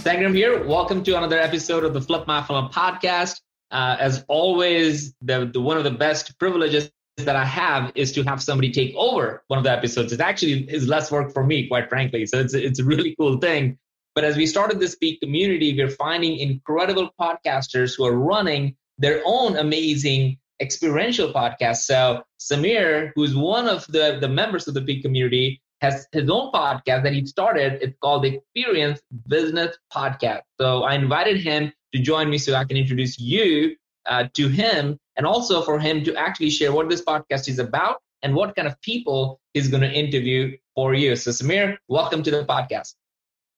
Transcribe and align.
Sangram 0.00 0.34
here. 0.34 0.64
Welcome 0.64 1.04
to 1.04 1.16
another 1.18 1.38
episode 1.38 1.84
of 1.84 1.92
the 1.92 2.00
Flip 2.00 2.26
My 2.26 2.40
Funnel 2.42 2.70
podcast. 2.70 3.42
Uh, 3.70 3.98
as 4.00 4.24
always, 4.28 5.12
the, 5.20 5.50
the 5.52 5.60
one 5.60 5.76
of 5.76 5.84
the 5.84 5.90
best 5.90 6.38
privileges 6.38 6.90
that 7.18 7.36
I 7.36 7.44
have 7.44 7.92
is 7.94 8.10
to 8.12 8.22
have 8.22 8.42
somebody 8.42 8.72
take 8.72 8.94
over 8.96 9.44
one 9.48 9.58
of 9.58 9.64
the 9.64 9.70
episodes. 9.70 10.10
It 10.14 10.20
actually 10.20 10.64
is 10.70 10.88
less 10.88 11.12
work 11.12 11.34
for 11.34 11.44
me, 11.44 11.68
quite 11.68 11.90
frankly. 11.90 12.24
So 12.24 12.38
it's 12.38 12.54
it's 12.54 12.78
a 12.78 12.84
really 12.84 13.14
cool 13.20 13.36
thing. 13.36 13.78
But 14.14 14.24
as 14.24 14.38
we 14.38 14.46
started 14.46 14.80
this 14.80 14.94
Peak 14.94 15.20
community, 15.20 15.76
we're 15.76 15.90
finding 15.90 16.38
incredible 16.38 17.10
podcasters 17.20 17.94
who 17.94 18.06
are 18.06 18.16
running 18.16 18.76
their 18.96 19.20
own 19.26 19.58
amazing 19.58 20.38
experiential 20.62 21.30
podcasts. 21.30 21.82
So 21.82 22.22
Samir, 22.40 23.12
who's 23.14 23.36
one 23.36 23.68
of 23.68 23.86
the, 23.88 24.16
the 24.18 24.28
members 24.28 24.66
of 24.66 24.72
the 24.72 24.80
Peak 24.80 25.02
community, 25.02 25.60
has 25.80 26.06
his 26.12 26.28
own 26.28 26.52
podcast 26.52 27.02
that 27.04 27.12
he 27.12 27.24
started. 27.26 27.78
It's 27.82 27.96
called 28.00 28.24
the 28.24 28.36
Experience 28.36 29.00
Business 29.28 29.76
Podcast. 29.92 30.42
So 30.60 30.82
I 30.82 30.94
invited 30.94 31.38
him 31.38 31.72
to 31.94 32.00
join 32.00 32.28
me 32.28 32.38
so 32.38 32.54
I 32.54 32.64
can 32.64 32.76
introduce 32.76 33.18
you 33.18 33.76
uh, 34.06 34.28
to 34.34 34.48
him 34.48 34.98
and 35.16 35.26
also 35.26 35.62
for 35.62 35.78
him 35.78 36.04
to 36.04 36.14
actually 36.16 36.50
share 36.50 36.72
what 36.72 36.88
this 36.88 37.02
podcast 37.02 37.48
is 37.48 37.58
about 37.58 37.96
and 38.22 38.34
what 38.34 38.54
kind 38.54 38.68
of 38.68 38.80
people 38.82 39.40
he's 39.54 39.68
going 39.68 39.82
to 39.82 39.90
interview 39.90 40.56
for 40.74 40.94
you. 40.94 41.16
So 41.16 41.30
Samir, 41.30 41.76
welcome 41.88 42.22
to 42.22 42.30
the 42.30 42.44
podcast. 42.44 42.94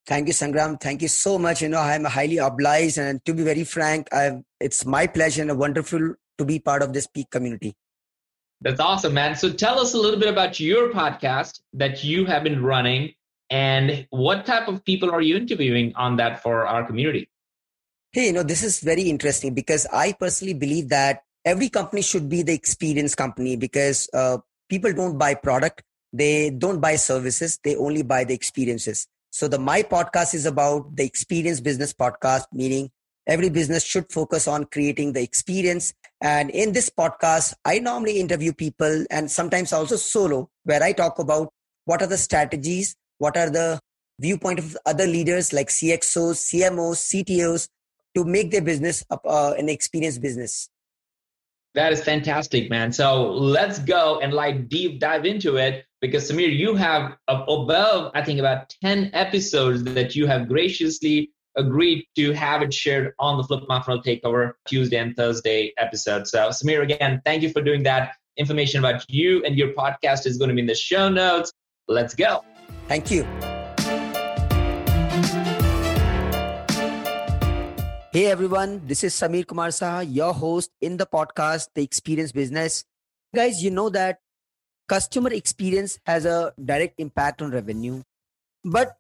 Thank 0.06 0.27
you, 0.28 0.34
Sangram. 0.34 0.80
Thank 0.80 1.02
you 1.02 1.08
so 1.08 1.39
much. 1.39 1.62
You 1.62 1.68
know, 1.68 1.78
I'm 1.78 2.05
highly 2.05 2.39
obliged, 2.39 2.98
and 2.98 3.24
to 3.24 3.34
be 3.34 3.44
very 3.44 3.62
frank, 3.62 4.12
I've, 4.12 4.42
it's 4.58 4.84
my 4.84 5.06
pleasure 5.06 5.42
and 5.42 5.56
wonderful 5.56 6.14
to 6.39 6.44
be 6.44 6.58
part 6.58 6.83
of 6.83 6.92
this 6.92 7.06
peak 7.06 7.30
community. 7.30 7.74
That's 8.62 8.78
awesome, 8.78 9.14
man. 9.14 9.34
So 9.34 9.52
tell 9.52 9.80
us 9.80 9.94
a 9.94 9.98
little 9.98 10.20
bit 10.20 10.28
about 10.28 10.60
your 10.60 10.91
podcast 10.91 11.60
that 11.72 12.05
you 12.05 12.24
have 12.27 12.44
been 12.44 12.62
running 12.62 13.14
and 13.50 14.06
what 14.10 14.46
type 14.46 14.68
of 14.68 14.84
people 14.84 15.10
are 15.10 15.20
you 15.20 15.36
interviewing 15.36 15.92
on 15.96 16.16
that 16.16 16.42
for 16.42 16.66
our 16.66 16.84
community? 16.84 17.28
Hey, 18.12 18.27
you 18.27 18.33
know, 18.33 18.44
this 18.44 18.62
is 18.62 18.80
very 18.80 19.02
interesting 19.02 19.52
because 19.52 19.86
I 19.92 20.12
personally 20.12 20.55
believe 20.55 20.90
that 20.90 21.24
every 21.44 21.68
company 21.70 22.02
should 22.02 22.28
be 22.28 22.42
the 22.42 22.55
experience 22.55 23.16
company 23.16 23.56
because 23.56 24.08
uh, 24.14 24.38
people 24.68 24.92
don't 24.92 25.18
buy 25.18 25.34
product, 25.34 25.83
they 26.12 26.50
don't 26.50 26.80
buy 26.80 26.96
services, 26.96 27.58
they 27.64 27.74
only 27.74 28.02
buy 28.02 28.22
the 28.22 28.34
experiences. 28.34 29.08
So 29.30 29.48
the 29.48 29.58
my 29.58 29.83
podcast 29.83 30.34
is 30.34 30.46
about 30.46 30.94
the 30.94 31.05
experience 31.05 31.58
business 31.60 31.92
podcast, 31.92 32.44
meaning 32.52 32.90
every 33.26 33.50
business 33.50 33.84
should 33.84 34.10
focus 34.10 34.48
on 34.48 34.64
creating 34.64 35.12
the 35.12 35.22
experience 35.22 35.94
and 36.22 36.50
in 36.50 36.72
this 36.72 36.88
podcast, 36.88 37.54
I 37.64 37.80
normally 37.80 38.20
interview 38.20 38.52
people 38.52 39.04
and 39.10 39.28
sometimes 39.28 39.72
also 39.72 39.96
solo, 39.96 40.48
where 40.62 40.80
I 40.80 40.92
talk 40.92 41.18
about 41.18 41.52
what 41.84 42.00
are 42.00 42.06
the 42.06 42.16
strategies, 42.16 42.94
what 43.18 43.36
are 43.36 43.50
the 43.50 43.80
viewpoint 44.20 44.60
of 44.60 44.76
other 44.86 45.04
leaders 45.04 45.52
like 45.52 45.66
CXOs, 45.66 46.38
CMOs, 46.46 47.10
CTOs 47.10 47.66
to 48.14 48.24
make 48.24 48.52
their 48.52 48.62
business 48.62 49.04
uh, 49.10 49.54
an 49.58 49.68
experience 49.68 50.16
business. 50.16 50.68
That 51.74 51.92
is 51.92 52.05
fantastic, 52.05 52.70
man. 52.70 52.92
So 52.92 53.32
let's 53.32 53.80
go 53.80 54.20
and 54.20 54.32
like 54.32 54.68
deep 54.68 55.00
dive 55.00 55.24
into 55.24 55.56
it 55.56 55.86
because 56.00 56.30
Samir, 56.30 56.56
you 56.56 56.77
have 56.77 57.16
above, 57.27 58.12
I 58.14 58.22
think, 58.22 58.38
about 58.38 58.72
10 58.80 59.11
episodes 59.12 59.82
that 59.84 60.14
you 60.14 60.28
have 60.28 60.46
graciously 60.46 61.32
agreed 61.57 62.07
to 62.17 62.33
have 62.33 62.63
it 62.63 62.73
shared 62.73 63.13
on 63.18 63.36
the 63.36 63.45
Flip 63.45 63.64
Funnel 63.68 64.02
Takeover 64.02 64.52
Tuesday 64.67 64.96
and 64.96 65.14
Thursday 65.17 65.73
episode. 65.79 66.27
So, 66.27 66.48
Samir, 66.48 66.83
again, 66.83 67.20
thank 67.24 67.42
you 67.42 67.51
for 67.51 67.63
doing 67.63 67.83
that. 67.85 68.17
Information 68.39 68.80
about 68.80 69.05
you 69.11 69.45
and 69.45 69.57
your 69.58 69.68
podcast 69.74 70.27
is 70.27 70.39
going 70.39 70.48
to 70.48 70.55
be 70.55 70.62
in 70.62 70.67
the 70.67 70.74
show 70.74 71.08
notes. 71.11 71.52
Let's 71.89 72.14
go. 72.14 72.42
Thank 72.89 73.11
you. 73.11 73.27
Hey 78.12 78.27
everyone, 78.27 78.83
this 78.86 79.05
is 79.05 79.14
Samir 79.14 79.46
Kumar 79.46 79.70
Sah, 79.70 80.01
your 80.01 80.35
host 80.35 80.70
in 80.83 80.98
the 80.98 81.07
podcast, 81.07 81.68
The 81.74 81.83
Experience 81.83 82.30
Business. 82.30 82.85
Guys, 83.35 83.64
you 83.64 83.70
know 83.70 83.89
that 83.89 84.20
customer 84.86 85.33
experience 85.33 85.98
has 86.05 86.27
a 86.27 86.52
direct 86.62 87.01
impact 87.01 87.41
on 87.41 87.51
revenue, 87.51 88.02
but 88.64 88.96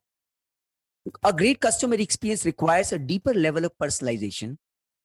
a 1.24 1.32
great 1.32 1.60
customer 1.60 1.96
experience 1.96 2.44
requires 2.44 2.92
a 2.92 2.98
deeper 2.98 3.34
level 3.34 3.64
of 3.64 3.72
personalization, 3.80 4.56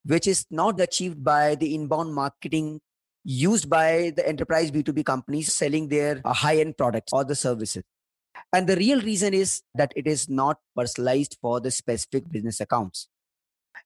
which 0.05 0.27
is 0.27 0.45
not 0.51 0.79
achieved 0.79 1.23
by 1.23 1.55
the 1.55 1.73
inbound 1.73 2.13
marketing 2.13 2.79
used 3.23 3.69
by 3.69 4.13
the 4.15 4.27
enterprise 4.27 4.71
B2B 4.71 5.05
companies 5.05 5.53
selling 5.53 5.89
their 5.89 6.21
uh, 6.23 6.33
high 6.33 6.57
end 6.57 6.77
products 6.77 7.11
or 7.11 7.25
the 7.25 7.35
services. 7.35 7.83
And 8.53 8.67
the 8.67 8.77
real 8.77 9.01
reason 9.01 9.33
is 9.33 9.63
that 9.75 9.91
it 9.95 10.07
is 10.07 10.29
not 10.29 10.59
personalized 10.75 11.37
for 11.41 11.59
the 11.59 11.71
specific 11.71 12.29
business 12.31 12.61
accounts. 12.61 13.09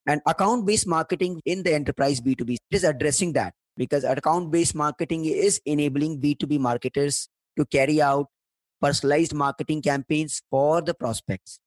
And 0.05 0.21
account 0.27 0.65
based 0.65 0.87
marketing 0.87 1.41
in 1.45 1.63
the 1.63 1.73
enterprise 1.73 2.21
B2B 2.21 2.57
is 2.69 2.83
addressing 2.83 3.33
that 3.33 3.53
because 3.77 4.03
account 4.03 4.51
based 4.51 4.75
marketing 4.75 5.25
is 5.25 5.61
enabling 5.65 6.19
B2B 6.19 6.59
marketers 6.59 7.29
to 7.57 7.65
carry 7.65 8.01
out 8.01 8.27
personalized 8.81 9.33
marketing 9.33 9.81
campaigns 9.81 10.41
for 10.49 10.81
the 10.81 10.93
prospects. 10.93 11.59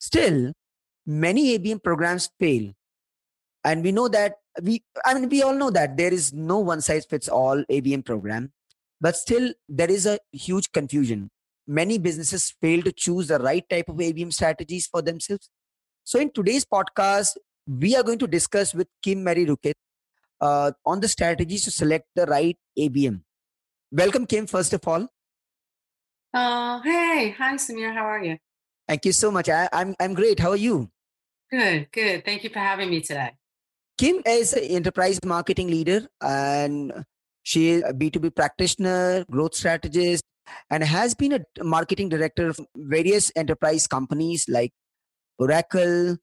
Still, 0.00 0.52
many 1.06 1.58
ABM 1.58 1.82
programs 1.82 2.30
fail. 2.40 2.72
And 3.64 3.84
we 3.84 3.92
know 3.92 4.08
that 4.08 4.36
we, 4.62 4.82
I 5.04 5.14
mean, 5.14 5.28
we 5.28 5.42
all 5.42 5.54
know 5.54 5.70
that 5.70 5.96
there 5.96 6.12
is 6.12 6.32
no 6.32 6.58
one 6.58 6.80
size 6.80 7.04
fits 7.04 7.28
all 7.28 7.62
ABM 7.70 8.04
program, 8.04 8.52
but 9.00 9.14
still 9.14 9.52
there 9.68 9.90
is 9.90 10.06
a 10.06 10.18
huge 10.32 10.72
confusion. 10.72 11.30
Many 11.66 11.98
businesses 11.98 12.54
fail 12.60 12.82
to 12.82 12.92
choose 12.92 13.28
the 13.28 13.38
right 13.38 13.64
type 13.68 13.88
of 13.88 13.96
ABM 13.96 14.32
strategies 14.32 14.86
for 14.86 15.02
themselves. 15.02 15.50
So 16.04 16.18
in 16.18 16.32
today's 16.32 16.64
podcast, 16.64 17.36
we 17.66 17.94
are 17.94 18.02
going 18.02 18.18
to 18.18 18.26
discuss 18.26 18.74
with 18.74 18.88
Kim 19.02 19.22
Marie 19.22 19.46
Ruquet 19.46 19.74
uh, 20.40 20.72
on 20.86 21.00
the 21.00 21.08
strategies 21.08 21.64
to 21.64 21.70
select 21.70 22.06
the 22.16 22.24
right 22.24 22.58
ABM. 22.78 23.20
Welcome, 23.92 24.26
Kim, 24.26 24.46
first 24.46 24.72
of 24.72 24.88
all. 24.88 25.06
Uh, 26.32 26.80
hey, 26.80 27.34
hi, 27.36 27.54
Samir. 27.56 27.92
How 27.92 28.04
are 28.04 28.24
you? 28.24 28.38
Thank 28.90 29.04
you 29.04 29.12
so 29.12 29.30
much. 29.30 29.48
I, 29.48 29.68
I'm 29.72 29.94
I'm 30.00 30.14
great. 30.14 30.40
How 30.40 30.50
are 30.50 30.56
you? 30.56 30.90
Good, 31.48 31.92
good. 31.92 32.24
Thank 32.24 32.42
you 32.42 32.50
for 32.50 32.58
having 32.58 32.90
me 32.90 33.00
today. 33.00 33.30
Kim 33.96 34.20
is 34.26 34.52
an 34.52 34.64
enterprise 34.64 35.20
marketing 35.24 35.68
leader 35.68 36.08
and 36.20 37.04
she 37.44 37.68
is 37.68 37.84
a 37.86 37.92
B2B 37.92 38.34
practitioner, 38.34 39.24
growth 39.30 39.54
strategist, 39.54 40.24
and 40.70 40.82
has 40.82 41.14
been 41.14 41.34
a 41.34 41.62
marketing 41.62 42.08
director 42.08 42.48
of 42.48 42.58
various 42.74 43.30
enterprise 43.36 43.86
companies 43.86 44.46
like 44.48 44.72
Oracle, 45.38 46.16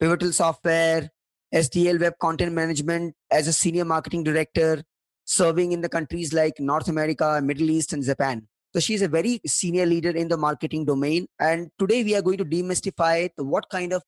Pivotal 0.00 0.32
Software, 0.32 1.10
SDL 1.54 2.00
Web 2.00 2.14
Content 2.22 2.54
Management 2.54 3.14
as 3.30 3.48
a 3.48 3.52
senior 3.52 3.84
marketing 3.84 4.24
director, 4.24 4.82
serving 5.26 5.72
in 5.72 5.82
the 5.82 5.90
countries 5.90 6.32
like 6.32 6.58
North 6.58 6.88
America, 6.88 7.42
Middle 7.44 7.68
East, 7.68 7.92
and 7.92 8.02
Japan. 8.02 8.48
So 8.74 8.80
she's 8.80 9.02
a 9.02 9.08
very 9.08 9.40
senior 9.46 9.86
leader 9.86 10.10
in 10.10 10.26
the 10.26 10.36
marketing 10.36 10.84
domain. 10.84 11.28
And 11.38 11.70
today 11.78 12.02
we 12.02 12.16
are 12.16 12.22
going 12.22 12.38
to 12.38 12.44
demystify 12.44 13.30
what 13.36 13.68
kind 13.70 13.92
of 13.92 14.02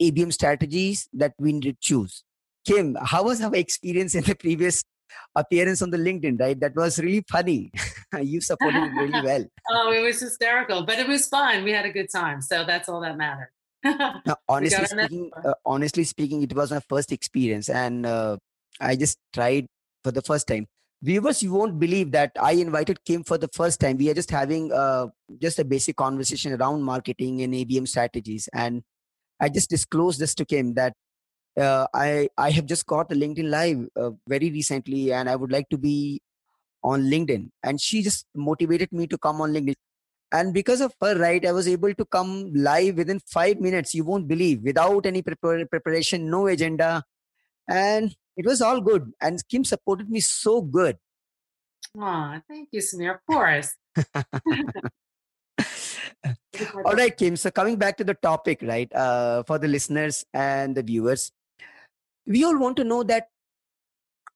ABM 0.00 0.32
strategies 0.32 1.08
that 1.12 1.34
we 1.40 1.52
need 1.52 1.64
to 1.64 1.74
choose. 1.80 2.22
Kim, 2.64 2.96
how 3.02 3.24
was 3.24 3.40
our 3.42 3.54
experience 3.54 4.14
in 4.14 4.22
the 4.22 4.36
previous 4.36 4.84
appearance 5.34 5.82
on 5.82 5.90
the 5.90 5.96
LinkedIn, 5.96 6.38
right? 6.38 6.60
That 6.60 6.76
was 6.76 7.00
really 7.00 7.24
funny. 7.28 7.72
you 8.22 8.40
supported 8.40 8.84
it 8.84 8.92
really 8.94 9.26
well. 9.26 9.44
oh, 9.70 9.90
it 9.90 10.02
was 10.02 10.20
hysterical, 10.20 10.84
but 10.84 11.00
it 11.00 11.08
was 11.08 11.26
fun. 11.26 11.64
We 11.64 11.72
had 11.72 11.84
a 11.84 11.90
good 11.90 12.10
time. 12.14 12.42
So 12.42 12.64
that's 12.64 12.88
all 12.88 13.00
that 13.00 13.16
mattered. 13.16 13.50
now, 13.84 14.36
honestly 14.48 14.84
speaking, 14.86 15.30
uh, 15.44 15.54
honestly 15.66 16.04
speaking, 16.04 16.42
it 16.44 16.54
was 16.54 16.70
my 16.70 16.80
first 16.88 17.10
experience 17.10 17.68
and 17.68 18.06
uh, 18.06 18.36
I 18.80 18.94
just 18.94 19.18
tried 19.32 19.66
for 20.04 20.12
the 20.12 20.22
first 20.22 20.46
time 20.46 20.68
viewers 21.02 21.42
you 21.42 21.52
won't 21.52 21.78
believe 21.78 22.10
that 22.12 22.32
i 22.40 22.52
invited 22.52 23.04
kim 23.04 23.24
for 23.24 23.38
the 23.38 23.48
first 23.48 23.80
time. 23.80 23.96
We 23.96 24.10
are 24.10 24.14
just 24.14 24.30
having 24.30 24.72
uh, 24.72 25.06
just 25.38 25.58
a 25.58 25.64
basic 25.64 25.96
conversation 25.96 26.52
around 26.52 26.82
marketing 26.82 27.42
and 27.42 27.54
abm 27.54 27.88
strategies. 27.88 28.48
And 28.52 28.82
i 29.40 29.48
just 29.48 29.70
disclosed 29.70 30.20
this 30.20 30.34
to 30.34 30.44
kim 30.44 30.74
that 30.74 30.92
uh, 31.58 31.86
i 31.94 32.28
i 32.36 32.50
have 32.50 32.66
just 32.66 32.86
got 32.86 33.08
the 33.08 33.14
linkedin 33.14 33.48
live 33.50 33.86
uh, 33.96 34.10
very 34.28 34.50
recently 34.50 35.12
and 35.12 35.30
i 35.30 35.36
would 35.36 35.52
like 35.52 35.68
to 35.70 35.78
be 35.78 36.20
on 36.82 37.02
linkedin. 37.02 37.50
And 37.62 37.80
she 37.80 38.02
just 38.02 38.26
motivated 38.34 38.90
me 38.90 39.06
to 39.06 39.18
come 39.18 39.42
on 39.42 39.52
linkedin. 39.52 39.74
And 40.32 40.54
because 40.54 40.80
of 40.80 40.94
her 41.00 41.18
right 41.18 41.44
i 41.46 41.52
was 41.52 41.66
able 41.68 41.94
to 41.94 42.04
come 42.04 42.52
live 42.54 42.96
within 42.96 43.20
5 43.20 43.60
minutes 43.60 43.94
you 43.94 44.04
won't 44.04 44.28
believe 44.28 44.62
without 44.62 45.06
any 45.06 45.22
prepar- 45.22 45.68
preparation 45.70 46.30
no 46.30 46.46
agenda 46.46 47.02
and 47.70 48.14
it 48.36 48.44
was 48.44 48.60
all 48.60 48.80
good. 48.80 49.12
And 49.20 49.40
kim 49.48 49.64
supported 49.64 50.10
me 50.10 50.20
so 50.20 50.60
good. 50.60 50.98
Aw, 51.98 52.40
thank 52.48 52.68
you, 52.72 52.80
Samir. 52.80 53.14
Of 53.14 53.20
course. 53.26 53.74
all 56.84 56.94
right 56.94 57.16
kim. 57.16 57.36
So 57.36 57.50
coming 57.50 57.76
back 57.76 57.96
to 57.98 58.04
the 58.04 58.14
topic 58.14 58.62
right 58.62 58.92
uh, 58.94 59.42
for 59.44 59.58
the 59.58 59.68
listeners 59.68 60.24
and 60.34 60.76
the 60.76 60.82
viewers 60.82 61.32
we 62.26 62.44
all 62.44 62.58
want 62.58 62.76
to 62.76 62.84
know 62.84 63.02
that 63.02 63.28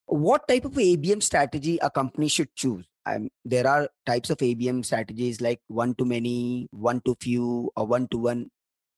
what 0.05 0.47
type 0.47 0.65
of 0.65 0.73
abm 0.73 1.21
strategy 1.21 1.79
a 1.81 1.89
company 1.89 2.27
should 2.27 2.53
choose? 2.55 2.85
Um, 3.07 3.29
there 3.43 3.67
are 3.67 3.87
types 4.05 4.29
of 4.29 4.37
abm 4.39 4.83
strategies 4.83 5.41
like 5.41 5.59
one 5.67 5.95
to 5.95 6.05
many 6.05 6.67
one 6.71 7.01
to 7.05 7.15
few 7.21 7.71
or 7.75 7.85
one 7.85 8.07
to 8.09 8.17
one 8.17 8.49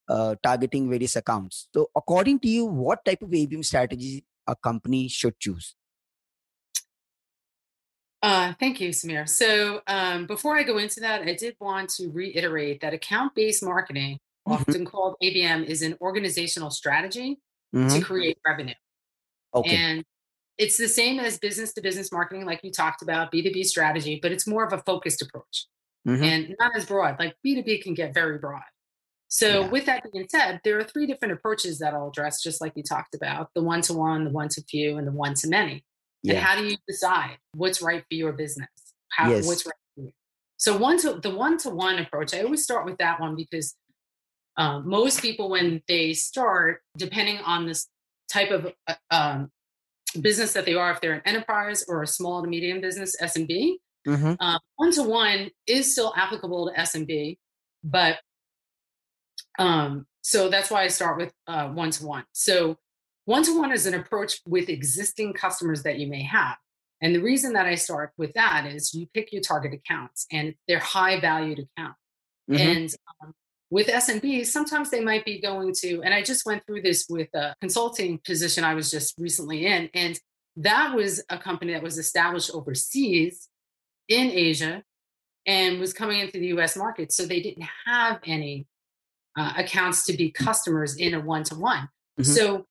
uh, 0.09 0.35
targeting 0.43 0.89
various 0.89 1.15
accounts 1.15 1.67
so 1.73 1.89
according 1.95 2.39
to 2.39 2.47
you 2.47 2.65
what 2.65 3.03
type 3.05 3.21
of 3.21 3.29
abm 3.29 3.63
strategy 3.63 4.23
a 4.47 4.55
company 4.55 5.07
should 5.07 5.37
choose 5.39 5.75
Uh, 8.23 8.53
thank 8.59 8.81
you, 8.81 8.89
Samir. 8.89 9.29
So 9.29 9.81
um, 9.87 10.25
before 10.25 10.57
I 10.57 10.63
go 10.63 10.79
into 10.79 10.99
that, 11.01 11.21
I 11.21 11.35
did 11.35 11.55
want 11.59 11.89
to 11.97 12.09
reiterate 12.09 12.81
that 12.81 12.93
account-based 12.93 13.63
marketing, 13.63 14.17
Mhm. 14.47 14.53
often 14.55 14.85
called 14.85 15.15
ABM, 15.21 15.63
is 15.63 15.83
an 15.83 15.95
organizational 16.01 16.71
strategy 16.71 17.39
Mhm. 17.75 17.93
to 17.93 18.01
create 18.01 18.37
revenue. 18.45 18.73
okay 19.53 19.75
And 19.75 20.03
it's 20.57 20.77
the 20.77 20.89
same 20.89 21.19
as 21.19 21.37
business 21.37 21.73
to 21.73 21.81
business 21.81 22.11
marketing, 22.11 22.43
like 22.45 22.61
you 22.63 22.71
talked 22.71 23.01
about, 23.03 23.31
B2B 23.31 23.63
strategy, 23.63 24.19
but 24.21 24.31
it's 24.31 24.47
more 24.47 24.65
of 24.65 24.73
a 24.73 24.79
focused 24.79 25.21
approach 25.21 25.67
Mhm. 26.07 26.23
and 26.23 26.55
not 26.59 26.75
as 26.75 26.85
broad. 26.87 27.19
Like 27.19 27.35
B2B 27.43 27.83
can 27.83 27.93
get 27.93 28.13
very 28.15 28.39
broad. 28.39 28.63
So, 29.29 29.61
Yeah. 29.61 29.67
with 29.67 29.85
that 29.85 30.03
being 30.11 30.27
said, 30.29 30.61
there 30.63 30.77
are 30.79 30.83
three 30.83 31.05
different 31.05 31.33
approaches 31.33 31.79
that 31.79 31.93
I'll 31.93 32.07
address, 32.09 32.41
just 32.41 32.61
like 32.61 32.73
you 32.75 32.83
talked 32.83 33.13
about 33.13 33.49
the 33.53 33.61
one 33.61 33.81
to 33.81 33.93
one, 33.93 34.23
the 34.23 34.29
one 34.31 34.47
to 34.49 34.63
few, 34.63 34.97
and 34.97 35.05
the 35.07 35.11
one 35.11 35.33
to 35.35 35.47
many. 35.47 35.83
And 36.23 36.37
how 36.39 36.55
do 36.57 36.65
you 36.65 36.77
decide 36.87 37.37
what's 37.53 37.81
right 37.81 38.01
for 38.01 38.15
your 38.15 38.31
business? 38.33 38.69
How 39.09 39.29
Yes. 39.29 39.45
what's 39.45 39.65
right 39.65 39.75
for 39.95 40.01
you? 40.01 40.13
So 40.57 40.77
one 40.77 40.97
to 40.99 41.15
the 41.21 41.29
one 41.29 41.57
to 41.59 41.69
one 41.69 41.99
approach, 41.99 42.33
I 42.33 42.41
always 42.41 42.63
start 42.63 42.85
with 42.85 42.97
that 42.97 43.19
one 43.19 43.35
because 43.35 43.75
um, 44.57 44.87
most 44.89 45.21
people 45.21 45.49
when 45.49 45.83
they 45.87 46.13
start, 46.13 46.81
depending 46.97 47.37
on 47.39 47.65
this 47.67 47.87
type 48.31 48.49
of 48.51 48.73
uh, 48.87 48.95
um, 49.11 49.51
business 50.19 50.53
that 50.53 50.65
they 50.65 50.73
are, 50.73 50.91
if 50.91 50.99
they're 50.99 51.13
an 51.13 51.21
enterprise 51.25 51.85
or 51.87 52.01
a 52.01 52.07
small 52.07 52.41
to 52.41 52.47
medium 52.49 52.81
business 52.81 53.15
SMB, 53.21 53.77
Mhm. 54.07 54.37
one 54.77 54.91
to 54.93 55.03
one 55.03 55.51
is 55.67 55.91
still 55.91 56.13
applicable 56.15 56.67
to 56.71 56.79
SMB, 56.79 57.37
but 57.83 58.19
um, 59.57 60.05
so 60.21 60.49
that's 60.49 60.69
why 60.69 60.83
I 60.83 60.87
start 60.87 61.17
with 61.17 61.33
one 61.47 61.91
to 61.91 62.05
one. 62.05 62.25
So 62.33 62.77
one 63.25 63.43
to 63.43 63.59
one 63.59 63.71
is 63.71 63.85
an 63.85 63.93
approach 63.93 64.41
with 64.45 64.69
existing 64.69 65.33
customers 65.33 65.83
that 65.83 65.99
you 65.99 66.07
may 66.07 66.23
have. 66.23 66.57
And 67.01 67.13
the 67.13 67.21
reason 67.21 67.53
that 67.53 67.65
I 67.65 67.75
start 67.75 68.11
with 68.17 68.33
that 68.33 68.65
is 68.65 68.93
you 68.93 69.07
pick 69.13 69.31
your 69.31 69.41
target 69.41 69.73
accounts 69.73 70.25
and 70.31 70.55
they're 70.67 70.79
high 70.79 71.19
valued 71.19 71.59
accounts. 71.59 71.99
Mhm. 72.49 72.59
And 72.59 72.95
um, 73.21 73.33
with 73.69 73.87
SMBs, 73.87 74.47
sometimes 74.47 74.89
they 74.89 75.01
might 75.01 75.25
be 75.25 75.39
going 75.39 75.73
to, 75.81 76.01
and 76.01 76.13
I 76.13 76.23
just 76.23 76.45
went 76.45 76.65
through 76.65 76.81
this 76.83 77.05
with 77.09 77.27
a 77.35 77.53
consulting 77.59 78.19
position 78.25 78.63
I 78.63 78.73
was 78.73 78.89
just 78.89 79.15
recently 79.19 79.65
in. 79.65 79.89
And 79.93 80.19
that 80.55 80.95
was 80.95 81.21
a 81.29 81.37
company 81.37 81.73
that 81.73 81.83
was 81.83 81.97
established 81.97 82.51
overseas 82.53 83.49
in 84.07 84.31
Asia 84.31 84.83
and 85.45 85.79
was 85.79 85.93
coming 85.93 86.19
into 86.21 86.39
the 86.39 86.47
US 86.47 86.75
market. 86.77 87.11
So 87.11 87.25
they 87.25 87.41
didn't 87.41 87.67
have 87.85 88.19
any 88.25 88.67
uh, 89.37 89.53
accounts 89.55 90.05
to 90.05 90.13
be 90.13 90.31
customers 90.31 90.95
in 90.97 91.13
a 91.13 91.19
one 91.19 91.43
to 91.45 91.55
one. 91.55 91.87
So 92.21 92.65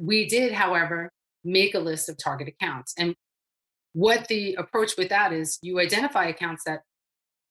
we 0.00 0.26
did, 0.26 0.52
however, 0.52 1.10
make 1.44 1.74
a 1.74 1.78
list 1.78 2.08
of 2.08 2.16
target 2.16 2.48
accounts. 2.48 2.94
And 2.98 3.14
what 3.92 4.26
the 4.28 4.54
approach 4.54 4.96
with 4.96 5.10
that 5.10 5.32
is 5.32 5.58
you 5.62 5.78
identify 5.80 6.26
accounts 6.26 6.64
that 6.64 6.80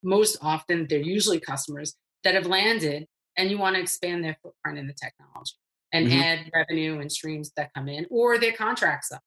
most 0.04 0.38
often 0.42 0.88
they're 0.90 1.00
usually 1.00 1.40
customers 1.40 1.96
that 2.24 2.34
have 2.34 2.46
landed 2.48 3.06
and 3.38 3.50
you 3.52 3.58
want 3.58 3.76
to 3.76 3.82
expand 3.82 4.24
their 4.24 4.38
footprint 4.42 4.78
in 4.80 4.88
the 4.88 4.94
technology 4.94 5.54
and 5.94 6.08
Mhm. 6.08 6.22
add 6.22 6.52
revenue 6.54 7.00
and 7.00 7.12
streams 7.12 7.52
that 7.56 7.72
come 7.74 7.88
in 7.88 8.06
or 8.10 8.38
their 8.38 8.54
contracts 8.54 9.12
up. 9.12 9.22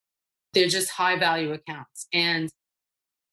They're 0.53 0.69
just 0.69 0.91
high 0.91 1.17
value 1.19 1.53
accounts 1.53 2.09
and 2.13 2.51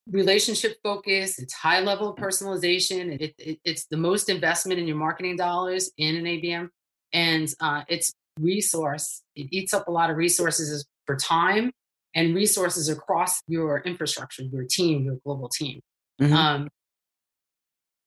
relationship 0.10 0.78
focus, 0.84 1.40
it's 1.40 1.54
high 1.54 1.80
level 1.80 2.10
of 2.10 2.18
personalization. 2.18 3.20
It, 3.20 3.36
it, 3.38 3.60
it's 3.64 3.86
the 3.88 3.98
most 3.98 4.30
investment 4.30 4.80
in 4.80 4.88
your 4.88 4.98
marketing 4.98 5.36
dollars 5.36 5.92
in 5.98 6.16
an 6.16 6.26
ABM. 6.26 6.70
And 7.14 7.54
uh, 7.60 7.84
it's 7.88 8.14
resource, 8.40 9.24
it 9.36 9.48
eats 9.52 9.74
up 9.74 9.88
a 9.88 9.92
lot 9.92 10.10
of 10.10 10.18
resources 10.18 10.86
for 11.06 11.16
time 11.16 11.72
and 12.14 12.36
resources 12.36 12.90
across 12.90 13.42
your 13.48 13.80
infrastructure, 13.80 14.44
your 14.44 14.64
team, 14.64 15.04
your 15.04 15.18
global 15.26 15.50
team. 15.50 15.82
Mhm. 16.22 16.32
Um, 16.32 16.70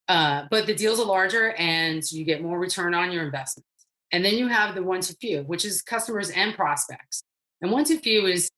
uh, 0.09 0.47
but 0.51 0.67
the 0.67 0.75
deals 0.75 0.99
are 0.99 1.07
larger 1.07 1.53
and 1.53 2.03
you 2.11 2.25
get 2.25 2.43
more 2.43 2.59
return 2.59 2.95
on 2.95 3.13
your 3.13 3.25
investments. 3.25 3.69
And 4.11 4.25
then 4.25 4.37
you 4.37 4.49
have 4.49 4.75
the 4.75 4.83
one 4.83 5.03
to 5.03 5.15
few, 5.21 5.43
which 5.43 5.67
is 5.67 5.83
customers 5.83 6.31
and 6.31 6.55
prospects. 6.55 7.23
And 7.61 7.71
one 7.71 7.85
to 7.85 7.99
few 7.99 8.27
is, 8.27 8.51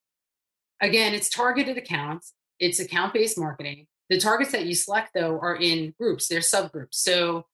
again, 0.81 1.13
it's 1.13 1.29
targeted 1.29 1.77
accounts, 1.77 2.33
it's 2.61 2.79
account 2.79 3.15
based 3.15 3.39
marketing. 3.39 3.87
The 4.11 4.21
targets 4.21 4.53
that 4.53 4.67
you 4.67 4.75
select, 4.75 5.11
though, 5.15 5.39
are 5.41 5.57
in 5.57 5.95
groups, 5.99 6.29
they're 6.29 6.41
subgroups. 6.41 6.95
So 6.95 7.47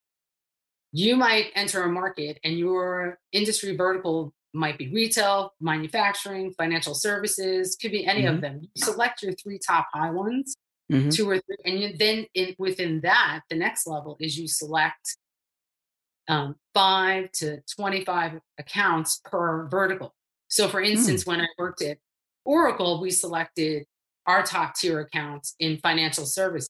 you 0.92 1.16
might 1.16 1.50
enter 1.54 1.82
a 1.82 1.88
market 1.88 2.38
and 2.44 2.58
your 2.58 3.18
industry 3.32 3.76
vertical 3.76 4.32
might 4.54 4.78
be 4.78 4.88
retail, 4.88 5.52
manufacturing, 5.60 6.52
financial 6.54 6.94
services, 6.94 7.76
could 7.80 7.90
be 7.90 8.06
any 8.06 8.22
Mhm. 8.22 8.34
of 8.34 8.40
them. 8.40 8.60
You 8.62 8.70
select 8.82 9.22
your 9.22 9.34
three 9.34 9.58
top 9.58 9.88
high 9.92 10.10
ones 10.10 10.56
Mhm. 10.90 11.14
two 11.14 11.28
or 11.28 11.38
three, 11.40 11.56
and 11.66 11.80
you, 11.80 11.96
then 11.96 12.26
in, 12.32 12.54
within 12.58 13.00
that, 13.02 13.42
the 13.50 13.56
next 13.56 13.86
level 13.86 14.16
is 14.18 14.38
you 14.38 14.48
select 14.48 15.18
um, 16.28 16.56
five 16.74 17.30
to 17.32 17.60
twenty-five 17.76 18.40
accounts 18.58 19.20
per 19.24 19.68
vertical. 19.68 20.12
So, 20.48 20.68
for 20.68 20.80
instance, 20.80 21.24
when 21.24 21.40
I 21.40 21.46
worked 21.56 21.82
at 21.82 21.98
Oracle, 22.44 23.00
we 23.00 23.10
selected 23.12 23.86
our 24.26 24.42
top 24.42 24.74
tier 24.74 25.00
accounts 25.00 25.54
in 25.60 25.78
financial 25.78 26.26
services 26.26 26.68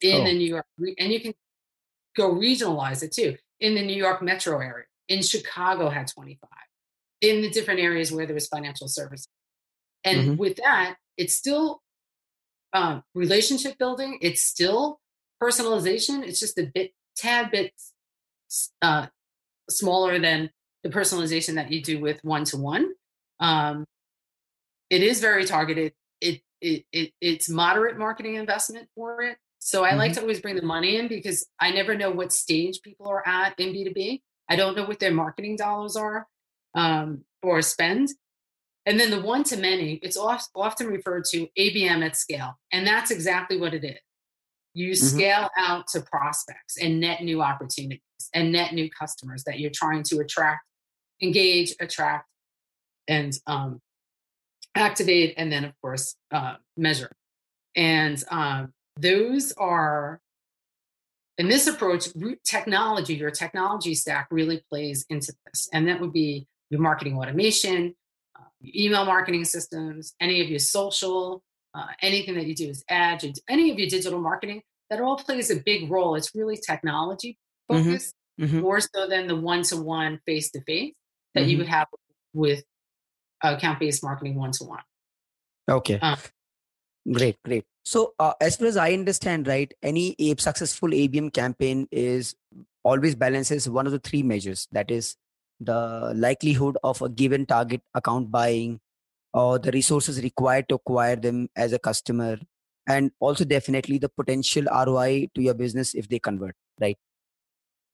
in 0.00 0.20
Oh. 0.20 0.24
the 0.24 0.32
New 0.32 0.46
York, 0.48 0.66
and 0.98 1.12
you 1.12 1.20
can 1.20 1.34
go 2.16 2.30
regionalize 2.34 3.02
it 3.02 3.12
too 3.12 3.36
in 3.60 3.74
the 3.74 3.82
New 3.82 3.96
York 3.96 4.22
metro 4.22 4.60
area. 4.60 4.86
In 5.08 5.22
Chicago, 5.22 5.88
had 5.88 6.08
twenty-five 6.08 6.50
in 7.20 7.40
the 7.42 7.50
different 7.50 7.80
areas 7.80 8.10
where 8.12 8.26
there 8.26 8.34
was 8.34 8.48
financial 8.48 8.88
services. 8.88 9.28
And 10.04 10.30
Mhm. 10.30 10.36
with 10.36 10.56
that, 10.56 10.96
it's 11.16 11.34
still 11.36 11.82
um, 12.72 13.02
relationship 13.14 13.78
building. 13.78 14.18
It's 14.20 14.42
still 14.42 15.00
personalization. 15.42 16.22
It's 16.26 16.38
just 16.38 16.58
a 16.58 16.66
bit, 16.74 16.92
tad 17.16 17.50
bit 17.50 17.72
uh, 18.82 19.06
smaller 19.70 20.18
than 20.18 20.50
the 20.82 20.90
personalization 20.90 21.54
that 21.54 21.70
you 21.72 21.80
do 21.82 22.00
with 22.00 22.22
one 22.22 22.44
to 22.46 22.56
one. 22.58 22.92
It 24.90 25.02
is 25.02 25.20
very 25.20 25.44
targeted. 25.46 25.94
It, 26.20 26.42
it 26.60 26.84
it 26.92 27.12
it's 27.20 27.48
moderate 27.48 27.98
marketing 27.98 28.34
investment 28.36 28.88
for 28.94 29.22
it. 29.22 29.38
So 29.58 29.84
I 29.84 29.94
like 29.94 30.12
to 30.12 30.20
always 30.20 30.40
bring 30.40 30.54
the 30.56 30.62
money 30.62 30.96
in 30.96 31.08
because 31.08 31.46
I 31.58 31.72
never 31.72 31.96
know 31.96 32.10
what 32.10 32.32
stage 32.32 32.80
people 32.82 33.08
are 33.08 33.26
at 33.26 33.58
in 33.58 33.72
B 33.72 33.84
two 33.84 33.92
B. 33.92 34.22
I 34.48 34.54
don't 34.56 34.76
know 34.76 34.84
what 34.84 35.00
their 35.00 35.12
marketing 35.12 35.56
dollars 35.56 35.96
are 35.96 36.26
um, 36.74 37.24
or 37.42 37.60
spend. 37.62 38.10
And 38.84 39.00
then 39.00 39.10
the 39.10 39.20
one 39.20 39.42
to 39.44 39.56
many, 39.56 39.94
it's 39.94 40.16
oft, 40.16 40.50
often 40.54 40.86
referred 40.86 41.24
to 41.32 41.48
ABM 41.58 42.04
at 42.06 42.14
scale. 42.14 42.56
And 42.70 42.86
that's 42.86 43.10
exactly 43.10 43.58
what 43.58 43.74
it 43.74 43.82
is. 43.84 43.98
You 44.74 44.92
Mhm. 44.92 44.96
scale 44.96 45.50
out 45.56 45.88
to 45.88 46.02
prospects 46.02 46.76
and 46.80 47.00
net 47.00 47.24
new 47.24 47.42
opportunities 47.42 48.00
and 48.32 48.52
net 48.52 48.72
new 48.72 48.88
customers 48.90 49.42
that 49.44 49.58
you're 49.58 49.72
trying 49.74 50.04
to 50.04 50.20
attract, 50.20 50.64
engage, 51.20 51.74
attract, 51.80 52.28
and 53.08 53.36
um, 53.48 53.80
activate, 54.76 55.34
and 55.36 55.50
then, 55.50 55.64
of 55.64 55.72
course, 55.80 56.14
uh, 56.32 56.56
measure. 56.76 57.10
And 57.74 58.22
um, 58.30 58.72
those 59.00 59.52
are, 59.52 60.20
in 61.38 61.48
this 61.48 61.66
approach, 61.66 62.08
root 62.14 62.40
technology, 62.44 63.14
your 63.14 63.30
technology 63.30 63.94
stack 63.94 64.28
really 64.30 64.62
plays 64.70 65.04
into 65.10 65.32
this. 65.44 65.68
And 65.72 65.88
that 65.88 66.00
would 66.00 66.12
be 66.12 66.46
your 66.70 66.80
marketing 66.80 67.18
automation, 67.18 67.94
uh, 68.38 68.44
your 68.60 68.86
email 68.86 69.04
marketing 69.04 69.44
systems, 69.44 70.14
any 70.20 70.40
of 70.40 70.48
your 70.48 70.58
social, 70.58 71.42
uh, 71.74 71.88
anything 72.00 72.34
that 72.36 72.46
you 72.46 72.54
do 72.54 72.70
is 72.70 72.84
ads, 72.88 73.24
you 73.24 73.32
any 73.48 73.70
of 73.70 73.78
your 73.78 73.88
digital 73.88 74.20
marketing, 74.20 74.62
that 74.88 75.00
all 75.00 75.16
plays 75.16 75.50
a 75.50 75.56
big 75.56 75.90
role. 75.90 76.14
It's 76.14 76.34
really 76.34 76.56
technology 76.56 77.38
Mhm. 77.70 77.84
focused 77.84 78.14
Mhm. 78.40 78.62
more 78.62 78.80
so 78.80 79.06
than 79.06 79.26
the 79.26 79.36
one 79.36 79.62
to 79.64 79.76
one 79.76 80.20
face 80.26 80.50
to 80.52 80.60
face 80.62 80.94
that 81.34 81.46
you 81.46 81.56
Mhm. 81.56 81.58
would 81.58 81.68
have 81.68 81.86
with 82.32 82.64
account 83.42 83.80
based 83.80 84.02
marketing 84.02 84.34
one 84.34 84.52
to 84.52 84.64
one. 84.64 84.80
Okay. 85.68 85.98
Uh. 86.00 86.16
great, 87.12 87.36
great. 87.44 87.64
So, 87.84 88.14
uh, 88.18 88.32
as 88.40 88.56
far 88.56 88.66
as 88.66 88.76
I 88.76 88.92
understand, 88.92 89.46
right, 89.46 89.72
any 89.82 90.16
a 90.18 90.34
successful 90.36 90.90
ABM 90.90 91.32
campaign 91.32 91.86
is 91.92 92.34
always 92.82 93.14
balances 93.14 93.68
one 93.68 93.86
of 93.86 93.92
the 93.92 93.98
three 93.98 94.22
measures. 94.22 94.66
That 94.72 94.90
is 94.90 95.16
the 95.60 96.12
likelihood 96.14 96.76
of 96.82 97.00
a 97.02 97.08
given 97.08 97.46
target 97.46 97.82
account 97.94 98.30
buying, 98.30 98.80
or 99.32 99.58
the 99.58 99.70
resources 99.70 100.22
required 100.22 100.68
to 100.68 100.76
acquire 100.76 101.16
them 101.16 101.48
as 101.56 101.72
a 101.72 101.78
customer, 101.78 102.38
and 102.88 103.12
also 103.20 103.44
definitely 103.44 103.98
the 103.98 104.08
potential 104.08 104.64
ROI 104.64 105.28
to 105.34 105.42
your 105.42 105.54
business 105.54 105.94
if 105.94 106.08
they 106.08 106.18
convert, 106.18 106.56
right? 106.80 106.98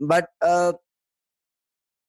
But 0.00 0.28
uh, 0.40 0.72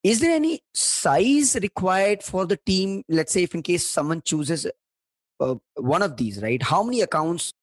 is 0.04 0.20
there 0.20 0.36
any 0.36 0.62
size 0.74 1.56
required 1.62 2.24
for 2.24 2.46
the 2.46 2.58
team? 2.58 3.04
Let's 3.08 3.32
say, 3.32 3.44
if 3.44 3.56
in 3.56 3.62
case 3.62 3.88
someone 3.88 4.22
chooses 4.22 4.68
uh, 5.40 5.56
one 5.76 6.02
of 6.02 6.18
these, 6.18 6.42
right? 6.42 6.62
How 6.62 6.84
many 6.84 7.02
accounts 7.02 7.54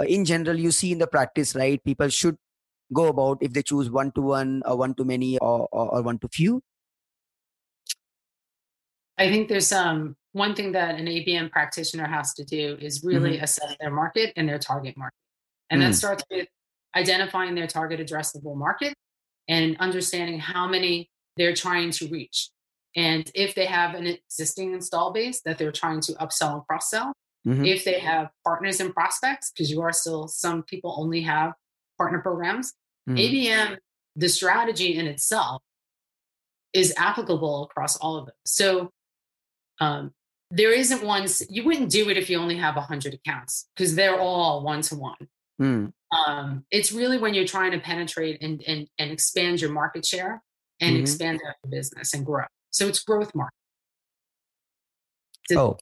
uh, 0.00 0.04
in 0.04 0.24
general 0.24 0.58
you 0.58 0.70
see 0.70 0.92
in 0.92 0.98
the 0.98 1.06
practice 1.06 1.54
right 1.54 1.82
people 1.84 2.08
should 2.08 2.36
go 2.92 3.08
about 3.08 3.38
if 3.42 3.52
they 3.52 3.62
choose 3.62 3.90
one 3.90 4.10
to 4.12 4.22
one 4.22 4.62
or 4.64 4.76
one 4.76 4.94
to 4.94 5.04
many 5.04 5.38
or, 5.38 5.68
or, 5.72 5.94
or 5.94 6.02
one 6.02 6.18
to 6.18 6.28
few 6.28 6.62
i 9.18 9.28
think 9.28 9.48
there's 9.48 9.72
um 9.72 10.16
one 10.32 10.54
thing 10.54 10.72
that 10.72 10.94
an 10.94 11.06
abm 11.06 11.50
practitioner 11.50 12.06
has 12.06 12.32
to 12.32 12.44
do 12.44 12.78
is 12.80 13.02
really 13.04 13.34
mm-hmm. 13.34 13.44
assess 13.44 13.76
their 13.78 13.90
market 13.90 14.32
and 14.36 14.48
their 14.48 14.58
target 14.58 14.96
market 14.96 15.18
and 15.68 15.82
mm. 15.82 15.86
that 15.86 15.94
starts 15.94 16.24
with 16.30 16.48
identifying 16.96 17.54
their 17.54 17.66
target 17.66 18.00
addressable 18.00 18.56
market 18.56 18.94
and 19.48 19.76
understanding 19.80 20.38
how 20.38 20.66
many 20.66 21.10
they're 21.36 21.54
trying 21.54 21.90
to 21.90 22.08
reach 22.08 22.50
and 22.96 23.30
if 23.34 23.54
they 23.54 23.66
have 23.66 23.94
an 23.94 24.06
existing 24.06 24.74
install 24.74 25.12
base 25.12 25.42
that 25.42 25.58
they're 25.58 25.70
trying 25.70 26.00
to 26.00 26.12
upsell 26.14 26.54
and 26.54 26.66
cross 26.66 26.90
sell, 26.90 27.14
Mm-hmm. 27.46 27.64
If 27.64 27.84
they 27.84 27.98
have 28.00 28.30
partners 28.44 28.80
and 28.80 28.92
prospects, 28.92 29.50
because 29.50 29.70
you 29.70 29.80
are 29.80 29.92
still, 29.92 30.28
some 30.28 30.62
people 30.62 30.94
only 30.98 31.22
have 31.22 31.54
partner 31.96 32.18
programs, 32.18 32.74
mm-hmm. 33.08 33.16
ABM, 33.16 33.78
the 34.16 34.28
strategy 34.28 34.96
in 34.96 35.06
itself 35.06 35.62
is 36.72 36.94
applicable 36.96 37.64
across 37.64 37.96
all 37.96 38.16
of 38.16 38.26
them. 38.26 38.34
So 38.44 38.90
um, 39.80 40.12
there 40.50 40.72
isn't 40.72 41.02
one, 41.02 41.26
you 41.48 41.64
wouldn't 41.64 41.90
do 41.90 42.10
it 42.10 42.18
if 42.18 42.28
you 42.28 42.38
only 42.38 42.56
have 42.56 42.76
100 42.76 43.14
accounts 43.14 43.68
because 43.74 43.94
they're 43.94 44.20
all 44.20 44.62
one 44.62 44.82
to 44.82 44.96
one. 44.96 45.28
Um, 46.26 46.64
it's 46.70 46.92
really 46.92 47.18
when 47.18 47.34
you're 47.34 47.46
trying 47.46 47.72
to 47.72 47.78
penetrate 47.78 48.42
and, 48.42 48.62
and, 48.66 48.88
and 48.98 49.10
expand 49.10 49.60
your 49.60 49.70
market 49.70 50.04
share 50.04 50.42
and 50.80 50.94
mm-hmm. 50.94 51.02
expand 51.02 51.40
your 51.42 51.54
business 51.70 52.14
and 52.14 52.24
grow. 52.24 52.44
So 52.70 52.86
it's 52.86 53.02
growth 53.02 53.34
market. 53.34 53.54
oh, 55.56 55.76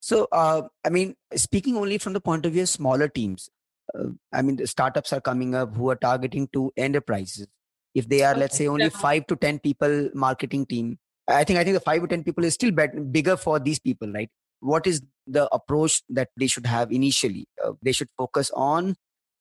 so, 0.00 0.26
uh, 0.32 0.62
I 0.84 0.88
mean, 0.88 1.14
speaking 1.36 1.76
only 1.76 1.98
from 1.98 2.14
the 2.14 2.20
point 2.20 2.46
of 2.46 2.52
view 2.52 2.62
of 2.62 2.68
smaller 2.68 3.06
teams, 3.06 3.50
uh, 3.96 4.08
I 4.32 4.42
mean, 4.42 4.56
the 4.56 4.66
startups 4.66 5.12
are 5.12 5.20
coming 5.20 5.54
up 5.54 5.76
who 5.76 5.90
are 5.90 5.96
targeting 5.96 6.48
to 6.54 6.72
enterprises. 6.76 7.46
If 7.94 8.08
they 8.08 8.22
are, 8.22 8.34
let's 8.34 8.56
say, 8.56 8.66
only 8.66 8.88
five 8.88 9.26
to 9.26 9.36
ten 9.36 9.58
people 9.58 10.10
marketing 10.14 10.66
team, 10.66 10.98
I 11.28 11.44
think 11.44 11.58
I 11.58 11.64
think 11.64 11.74
the 11.74 11.80
five 11.80 12.00
to 12.00 12.06
ten 12.06 12.24
people 12.24 12.44
is 12.44 12.54
still 12.54 12.70
better, 12.70 13.00
bigger 13.00 13.36
for 13.36 13.58
these 13.58 13.78
people, 13.78 14.10
right? 14.10 14.30
What 14.60 14.86
is 14.86 15.02
the 15.26 15.52
approach 15.52 16.02
that 16.08 16.28
they 16.36 16.46
should 16.46 16.66
have 16.66 16.92
initially? 16.92 17.46
Uh, 17.62 17.72
they 17.82 17.92
should 17.92 18.08
focus 18.16 18.50
on 18.54 18.96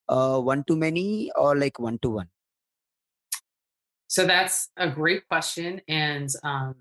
uh, 0.10 0.39
one 0.39 0.63
to 0.68 0.75
many 0.75 1.32
or 1.36 1.56
like 1.56 1.80
one 1.80 2.00
to 2.00 2.10
one. 2.10 2.28
So 4.10 4.25
that's 4.25 4.70
a 4.75 4.89
great 4.89 5.28
question, 5.28 5.82
and 5.88 6.30
um, 6.44 6.75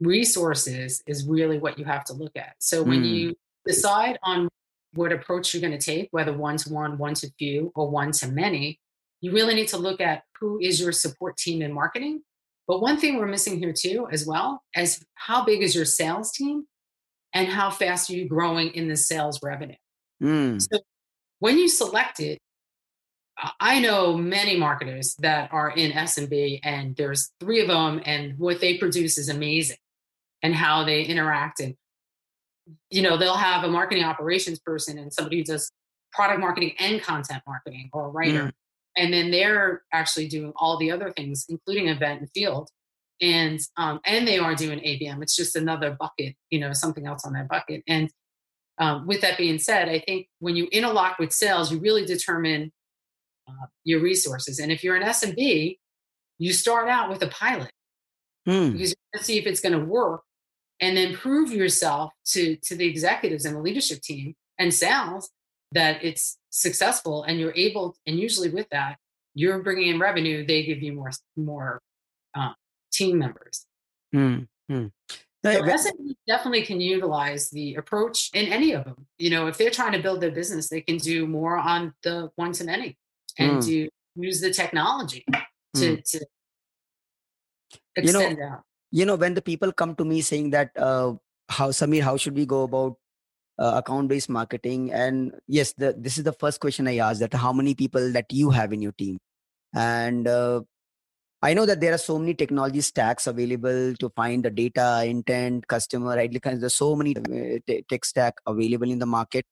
resources 0.00 1.02
is 1.06 1.26
really 1.26 1.58
what 1.58 1.78
you 1.78 1.84
have 1.84 2.04
to 2.04 2.12
look 2.12 2.32
at. 2.36 2.54
So 2.60 2.82
when 2.82 3.02
mm. 3.02 3.10
you 3.10 3.34
decide 3.66 4.18
on 4.22 4.48
what 4.94 5.12
approach 5.12 5.52
you're 5.52 5.60
going 5.60 5.76
to 5.76 5.84
take, 5.84 6.08
whether 6.12 6.32
one 6.32 6.56
to 6.58 6.72
one, 6.72 6.96
one 6.96 7.14
to 7.14 7.30
few, 7.38 7.72
or 7.74 7.90
one 7.90 8.12
to 8.12 8.28
many, 8.28 8.78
you 9.20 9.32
really 9.32 9.54
need 9.54 9.68
to 9.68 9.78
look 9.78 10.00
at 10.00 10.22
who 10.40 10.58
is 10.60 10.80
your 10.80 10.92
support 10.92 11.36
team 11.36 11.60
in 11.60 11.72
marketing. 11.72 12.22
But 12.68 12.80
one 12.80 12.98
thing 12.98 13.18
we're 13.18 13.26
missing 13.26 13.58
here 13.58 13.74
too, 13.76 14.06
as 14.12 14.24
well, 14.24 14.62
as 14.76 15.04
how 15.16 15.44
big 15.44 15.62
is 15.62 15.74
your 15.74 15.84
sales 15.84 16.30
team 16.30 16.66
and 17.34 17.48
how 17.48 17.70
fast 17.70 18.10
are 18.10 18.14
you 18.14 18.28
growing 18.28 18.68
in 18.74 18.88
the 18.88 18.96
sales 18.96 19.40
revenue? 19.42 19.74
Mm. 20.22 20.62
So 20.62 20.80
when 21.40 21.58
you 21.58 21.68
select 21.68 22.20
it, 22.20 22.38
I 23.58 23.80
know 23.80 24.16
many 24.16 24.56
marketers 24.56 25.14
that 25.16 25.52
are 25.52 25.70
in 25.70 25.92
SMB 25.92 26.60
and 26.62 26.94
there's 26.96 27.32
three 27.40 27.60
of 27.60 27.68
them 27.68 28.00
and 28.04 28.38
what 28.38 28.60
they 28.60 28.76
produce 28.76 29.16
is 29.18 29.28
amazing 29.28 29.78
and 30.42 30.54
how 30.54 30.84
they 30.84 31.02
interact 31.02 31.60
and 31.60 31.74
you 32.90 33.02
know 33.02 33.16
they'll 33.16 33.34
have 33.34 33.64
a 33.64 33.68
marketing 33.68 34.04
operations 34.04 34.58
person 34.58 34.98
and 34.98 35.12
somebody 35.12 35.38
who 35.38 35.44
does 35.44 35.72
product 36.12 36.40
marketing 36.40 36.72
and 36.78 37.02
content 37.02 37.42
marketing 37.46 37.88
or 37.92 38.06
a 38.06 38.08
writer 38.08 38.44
mm. 38.44 38.52
and 38.96 39.12
then 39.12 39.30
they're 39.30 39.82
actually 39.92 40.28
doing 40.28 40.52
all 40.56 40.76
the 40.78 40.90
other 40.90 41.12
things 41.16 41.46
including 41.48 41.88
event 41.88 42.20
and 42.20 42.30
field 42.30 42.68
and 43.20 43.60
um, 43.76 44.00
and 44.04 44.26
they 44.26 44.38
are 44.38 44.54
doing 44.54 44.78
abm 44.80 45.22
it's 45.22 45.36
just 45.36 45.56
another 45.56 45.96
bucket 45.98 46.34
you 46.50 46.60
know 46.60 46.72
something 46.72 47.06
else 47.06 47.24
on 47.24 47.32
that 47.32 47.48
bucket 47.48 47.82
and 47.88 48.10
um, 48.78 49.06
with 49.06 49.20
that 49.20 49.36
being 49.36 49.58
said 49.58 49.88
i 49.88 49.98
think 49.98 50.28
when 50.38 50.56
you 50.56 50.66
interlock 50.70 51.18
with 51.18 51.32
sales 51.32 51.72
you 51.72 51.78
really 51.78 52.04
determine 52.04 52.70
uh, 53.62 53.66
your 53.84 54.00
resources 54.00 54.58
and 54.58 54.70
if 54.70 54.84
you're 54.84 54.96
an 54.96 55.02
smb 55.02 55.76
you 56.38 56.52
start 56.52 56.88
out 56.88 57.08
with 57.08 57.22
a 57.22 57.28
pilot 57.28 57.70
mm. 58.48 58.72
because 58.72 58.90
you 58.90 58.96
want 59.12 59.20
to 59.20 59.24
see 59.24 59.38
if 59.38 59.46
it's 59.46 59.60
going 59.60 59.78
to 59.78 59.84
work 59.84 60.22
and 60.80 60.96
then 60.96 61.14
prove 61.14 61.52
yourself 61.52 62.12
to 62.24 62.56
to 62.56 62.74
the 62.74 62.86
executives 62.86 63.44
and 63.44 63.56
the 63.56 63.60
leadership 63.60 64.00
team 64.00 64.34
and 64.58 64.72
sales 64.72 65.30
that 65.72 66.02
it's 66.04 66.38
successful 66.50 67.22
and 67.24 67.38
you're 67.38 67.54
able 67.54 67.94
and 68.06 68.18
usually 68.18 68.50
with 68.50 68.68
that 68.70 68.96
you're 69.34 69.62
bringing 69.62 69.88
in 69.88 69.98
revenue 69.98 70.44
they 70.46 70.64
give 70.64 70.82
you 70.82 70.92
more 70.92 71.10
more 71.36 71.80
um, 72.34 72.54
team 72.92 73.18
members 73.18 73.66
mm-hmm. 74.14 74.86
So 75.42 75.62
SMB 75.62 76.16
definitely 76.26 76.62
can 76.62 76.80
utilize 76.80 77.48
the 77.48 77.76
approach 77.76 78.30
in 78.34 78.52
any 78.52 78.72
of 78.72 78.84
them. 78.84 79.06
You 79.18 79.30
know, 79.30 79.46
if 79.46 79.56
they're 79.56 79.70
trying 79.70 79.92
to 79.92 79.98
build 79.98 80.20
their 80.20 80.30
business, 80.30 80.68
they 80.68 80.82
can 80.82 80.98
do 80.98 81.26
more 81.26 81.56
on 81.56 81.94
the 82.02 82.30
one 82.36 82.52
to 82.52 82.64
many 82.64 82.98
and 83.38 83.58
mm. 83.58 83.66
to 83.66 83.88
use 84.16 84.40
the 84.40 84.52
technology 84.52 85.24
to, 85.74 85.96
mm. 85.96 86.10
to 86.10 86.26
extend 87.96 88.38
you 88.38 88.42
know, 88.42 88.52
out 88.52 88.64
you 88.90 89.04
know 89.04 89.16
when 89.16 89.34
the 89.34 89.42
people 89.42 89.72
come 89.72 89.94
to 89.94 90.04
me 90.04 90.20
saying 90.20 90.50
that 90.50 90.70
uh, 90.76 91.12
how 91.48 91.68
samir 91.70 92.02
how 92.02 92.16
should 92.16 92.34
we 92.34 92.46
go 92.46 92.62
about 92.64 92.96
uh, 93.58 93.74
account 93.76 94.08
based 94.08 94.28
marketing? 94.28 94.92
And 94.92 95.32
yes 95.46 95.72
the, 95.74 95.94
this 95.96 96.18
is 96.18 96.24
the 96.24 96.32
first 96.32 96.60
question 96.60 96.88
i 96.88 96.96
asked 96.98 97.20
that 97.20 97.34
how 97.34 97.52
many 97.52 97.74
people 97.74 98.12
that 98.12 98.26
you 98.32 98.50
have 98.50 98.72
in 98.72 98.82
your 98.82 98.92
team? 98.92 99.18
And 99.74 100.26
uh, 100.26 100.62
i 101.42 101.54
know 101.54 101.66
that 101.66 101.80
there 101.80 101.94
are 101.94 101.98
so 101.98 102.18
many 102.18 102.34
technology 102.34 102.80
stacks 102.80 103.26
available 103.26 103.94
to 103.94 104.10
find 104.10 104.44
the 104.44 104.50
data 104.50 105.04
intent 105.06 105.66
customer 105.68 106.16
right? 106.16 106.42
There's 106.42 106.74
so 106.74 106.96
many 106.96 107.16
uh, 107.16 107.80
tech 107.88 108.04
stack 108.04 108.34
available 108.46 108.90
in 108.90 108.98
the 108.98 109.06
market. 109.06 109.44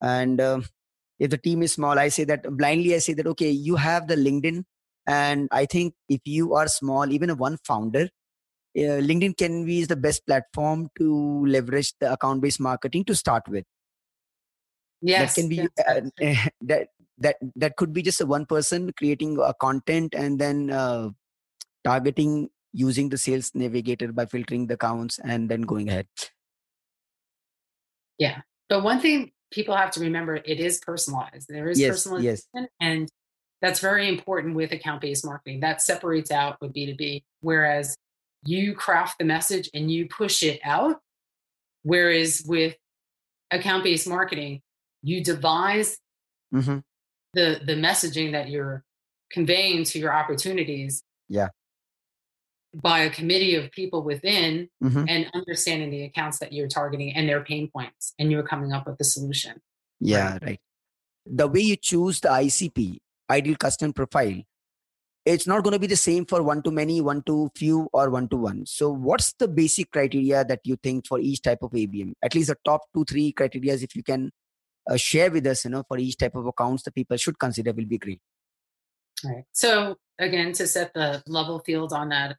And 0.00 0.40
uh, 0.40 0.60
if 1.18 1.30
the 1.30 1.38
team 1.38 1.62
is 1.62 1.72
small 1.72 1.98
i 1.98 2.08
say 2.08 2.24
that 2.24 2.42
blindly 2.56 2.94
i 2.94 2.98
say 2.98 3.12
that 3.12 3.26
okay 3.26 3.50
you 3.50 3.76
have 3.76 4.06
the 4.06 4.16
linkedin 4.16 4.64
and 5.06 5.48
i 5.52 5.64
think 5.64 5.94
if 6.08 6.20
you 6.24 6.54
are 6.54 6.68
small 6.68 7.12
even 7.12 7.30
a 7.30 7.34
one 7.34 7.56
founder 7.64 8.08
uh, 8.76 9.00
LinkedIn 9.00 9.36
can 9.36 9.64
be 9.64 9.80
is 9.80 9.88
the 9.88 9.96
best 9.96 10.26
platform 10.26 10.88
to 10.96 11.44
leverage 11.46 11.94
the 12.00 12.12
account 12.12 12.40
based 12.40 12.60
marketing 12.60 13.04
to 13.04 13.14
start 13.14 13.42
with. 13.48 13.64
Yes, 15.00 15.34
that 15.34 15.40
can 15.40 15.48
be 15.48 15.56
yes, 15.56 15.68
uh, 15.86 16.48
that 16.60 16.88
that 17.18 17.36
that 17.56 17.76
could 17.76 17.92
be 17.92 18.02
just 18.02 18.20
a 18.20 18.26
one 18.26 18.46
person 18.46 18.92
creating 18.92 19.38
a 19.42 19.54
content 19.54 20.14
and 20.14 20.38
then 20.38 20.70
uh, 20.70 21.08
targeting 21.84 22.50
using 22.72 23.08
the 23.08 23.18
sales 23.18 23.50
navigator 23.54 24.12
by 24.12 24.26
filtering 24.26 24.66
the 24.66 24.74
accounts 24.74 25.18
and 25.24 25.48
then 25.48 25.62
going 25.62 25.88
ahead. 25.88 26.06
Yeah, 28.18 28.42
but 28.68 28.82
one 28.82 29.00
thing 29.00 29.32
people 29.50 29.76
have 29.76 29.90
to 29.92 30.00
remember 30.00 30.36
it 30.36 30.60
is 30.60 30.78
personalized. 30.78 31.46
There 31.48 31.68
is 31.68 31.80
yes, 31.80 32.06
personalization, 32.06 32.22
yes. 32.54 32.68
and 32.80 33.08
that's 33.60 33.80
very 33.80 34.08
important 34.08 34.54
with 34.54 34.72
account 34.72 35.00
based 35.00 35.24
marketing. 35.24 35.60
That 35.60 35.82
separates 35.82 36.30
out 36.30 36.58
with 36.60 36.72
B 36.72 36.86
two 36.86 36.94
B, 36.94 37.24
whereas 37.40 37.96
you 38.44 38.74
craft 38.74 39.18
the 39.18 39.24
message 39.24 39.68
and 39.74 39.90
you 39.90 40.06
push 40.08 40.42
it 40.42 40.60
out. 40.64 41.00
Whereas 41.82 42.44
with 42.46 42.76
account 43.50 43.84
based 43.84 44.08
marketing, 44.08 44.60
you 45.02 45.24
devise 45.24 45.98
mm-hmm. 46.54 46.78
the 47.34 47.60
the 47.64 47.74
messaging 47.74 48.32
that 48.32 48.48
you're 48.48 48.84
conveying 49.30 49.84
to 49.84 49.98
your 49.98 50.12
opportunities. 50.12 51.02
Yeah. 51.28 51.48
By 52.80 53.00
a 53.00 53.10
committee 53.10 53.54
of 53.56 53.70
people 53.72 54.02
within 54.02 54.68
mm-hmm. 54.82 55.04
and 55.08 55.26
understanding 55.34 55.90
the 55.90 56.04
accounts 56.04 56.38
that 56.38 56.52
you're 56.52 56.68
targeting 56.68 57.12
and 57.14 57.28
their 57.28 57.42
pain 57.42 57.70
points, 57.72 58.14
and 58.18 58.30
you're 58.30 58.44
coming 58.44 58.72
up 58.72 58.86
with 58.86 58.98
the 58.98 59.04
solution. 59.04 59.60
Yeah, 60.00 60.32
right. 60.32 60.42
right. 60.42 60.60
The 61.26 61.48
way 61.48 61.60
you 61.60 61.76
choose 61.76 62.20
the 62.20 62.28
ICP, 62.28 62.98
ideal 63.28 63.56
customer 63.56 63.92
profile, 63.92 64.42
it's 65.24 65.46
not 65.46 65.62
going 65.62 65.72
to 65.72 65.78
be 65.78 65.86
the 65.86 65.96
same 65.96 66.24
for 66.24 66.42
one 66.42 66.62
to 66.62 66.70
many, 66.70 67.00
one 67.00 67.22
to 67.24 67.50
few, 67.54 67.88
or 67.92 68.10
one 68.10 68.28
to 68.28 68.36
one. 68.36 68.64
So, 68.64 68.90
what's 68.90 69.32
the 69.34 69.48
basic 69.48 69.90
criteria 69.90 70.44
that 70.44 70.60
you 70.64 70.76
think 70.76 71.06
for 71.06 71.18
each 71.18 71.42
type 71.42 71.58
of 71.62 71.72
ABM? 71.72 72.12
At 72.22 72.34
least 72.34 72.48
the 72.48 72.56
top 72.64 72.82
two, 72.94 73.04
three 73.04 73.32
criteria, 73.32 73.74
if 73.74 73.94
you 73.94 74.02
can 74.02 74.30
uh, 74.88 74.96
share 74.96 75.30
with 75.30 75.46
us, 75.46 75.64
you 75.64 75.70
know, 75.70 75.84
for 75.86 75.98
each 75.98 76.16
type 76.16 76.34
of 76.34 76.46
accounts 76.46 76.82
the 76.82 76.92
people 76.92 77.16
should 77.16 77.38
consider 77.38 77.72
will 77.72 77.84
be 77.84 77.98
great. 77.98 78.20
Right. 79.24 79.44
So 79.52 79.96
again, 80.18 80.52
to 80.54 80.66
set 80.66 80.94
the 80.94 81.22
level 81.26 81.60
field 81.60 81.92
on 81.92 82.08
that, 82.10 82.36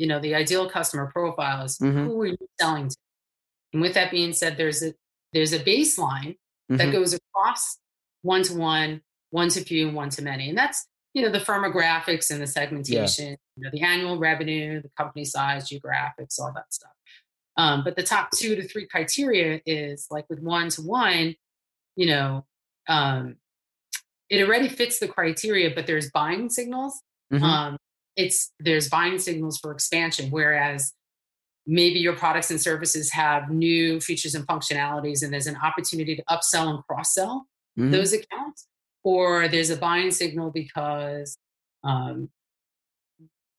you 0.00 0.06
know, 0.06 0.18
the 0.18 0.34
ideal 0.34 0.68
customer 0.68 1.10
profile 1.12 1.62
is 1.62 1.78
mm-hmm. 1.78 2.06
who 2.06 2.22
are 2.22 2.26
you 2.26 2.48
selling 2.58 2.88
to? 2.88 2.96
And 3.74 3.82
with 3.82 3.92
that 3.92 4.10
being 4.10 4.32
said, 4.32 4.56
there's 4.56 4.82
a 4.82 4.94
there's 5.34 5.52
a 5.52 5.58
baseline 5.58 6.38
mm-hmm. 6.70 6.76
that 6.76 6.90
goes 6.90 7.12
across 7.12 7.76
one 8.22 8.42
to 8.44 8.54
one, 8.56 9.02
one 9.28 9.50
to 9.50 9.60
few, 9.60 9.88
and 9.88 9.94
one 9.94 10.08
to 10.10 10.22
many. 10.22 10.48
And 10.48 10.56
that's, 10.56 10.86
you 11.12 11.22
know, 11.22 11.30
the 11.30 11.38
firmographics 11.38 12.30
and 12.30 12.40
the 12.40 12.46
segmentation, 12.46 13.26
yeah. 13.26 13.36
you 13.56 13.64
know, 13.64 13.70
the 13.70 13.82
annual 13.82 14.18
revenue, 14.18 14.80
the 14.80 14.90
company 14.96 15.26
size, 15.26 15.68
geographics, 15.68 16.40
all 16.40 16.52
that 16.54 16.72
stuff. 16.72 16.92
Um, 17.58 17.84
but 17.84 17.94
the 17.94 18.02
top 18.02 18.30
two 18.34 18.56
to 18.56 18.66
three 18.66 18.86
criteria 18.86 19.60
is 19.66 20.06
like 20.10 20.24
with 20.30 20.40
one 20.40 20.70
to 20.70 20.80
one, 20.80 21.34
you 21.94 22.06
know, 22.06 22.46
um, 22.88 23.36
it 24.30 24.42
already 24.42 24.68
fits 24.68 24.98
the 24.98 25.08
criteria, 25.08 25.72
but 25.74 25.86
there's 25.86 26.10
buying 26.10 26.48
signals. 26.48 27.02
Mm-hmm. 27.30 27.44
Um, 27.44 27.76
it's 28.20 28.52
there's 28.58 28.88
buying 28.88 29.18
signals 29.18 29.58
for 29.58 29.72
expansion, 29.72 30.30
whereas 30.30 30.92
maybe 31.66 31.98
your 31.98 32.14
products 32.14 32.50
and 32.50 32.60
services 32.60 33.12
have 33.12 33.50
new 33.50 34.00
features 34.00 34.34
and 34.34 34.46
functionalities, 34.46 35.22
and 35.22 35.32
there's 35.32 35.46
an 35.46 35.56
opportunity 35.62 36.16
to 36.16 36.24
upsell 36.30 36.70
and 36.74 36.84
cross 36.86 37.14
sell 37.14 37.46
mm-hmm. 37.78 37.90
those 37.90 38.12
accounts, 38.12 38.66
or 39.04 39.48
there's 39.48 39.70
a 39.70 39.76
buying 39.76 40.10
signal 40.10 40.50
because 40.50 41.36
um, 41.84 42.28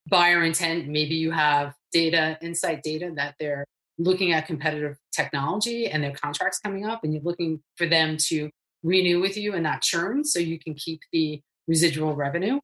buyer 0.10 0.44
intent. 0.44 0.88
Maybe 0.88 1.16
you 1.16 1.32
have 1.32 1.74
data, 1.92 2.38
insight 2.42 2.84
data 2.84 3.12
that 3.16 3.36
they're 3.40 3.66
looking 3.98 4.32
at 4.32 4.48
competitive 4.48 4.98
technology 5.14 5.88
and 5.88 6.04
their 6.04 6.14
contracts 6.14 6.60
coming 6.60 6.86
up, 6.86 7.04
and 7.04 7.14
you're 7.14 7.24
looking 7.24 7.62
for 7.78 7.88
them 7.88 8.18
to 8.30 8.50
renew 8.84 9.20
with 9.20 9.38
you 9.38 9.54
and 9.54 9.64
not 9.64 9.82
churn 9.82 10.24
so 10.24 10.40
you 10.40 10.58
can 10.60 10.74
keep 10.74 11.02
the 11.12 11.42
residual 11.68 12.16
revenue. 12.16 12.60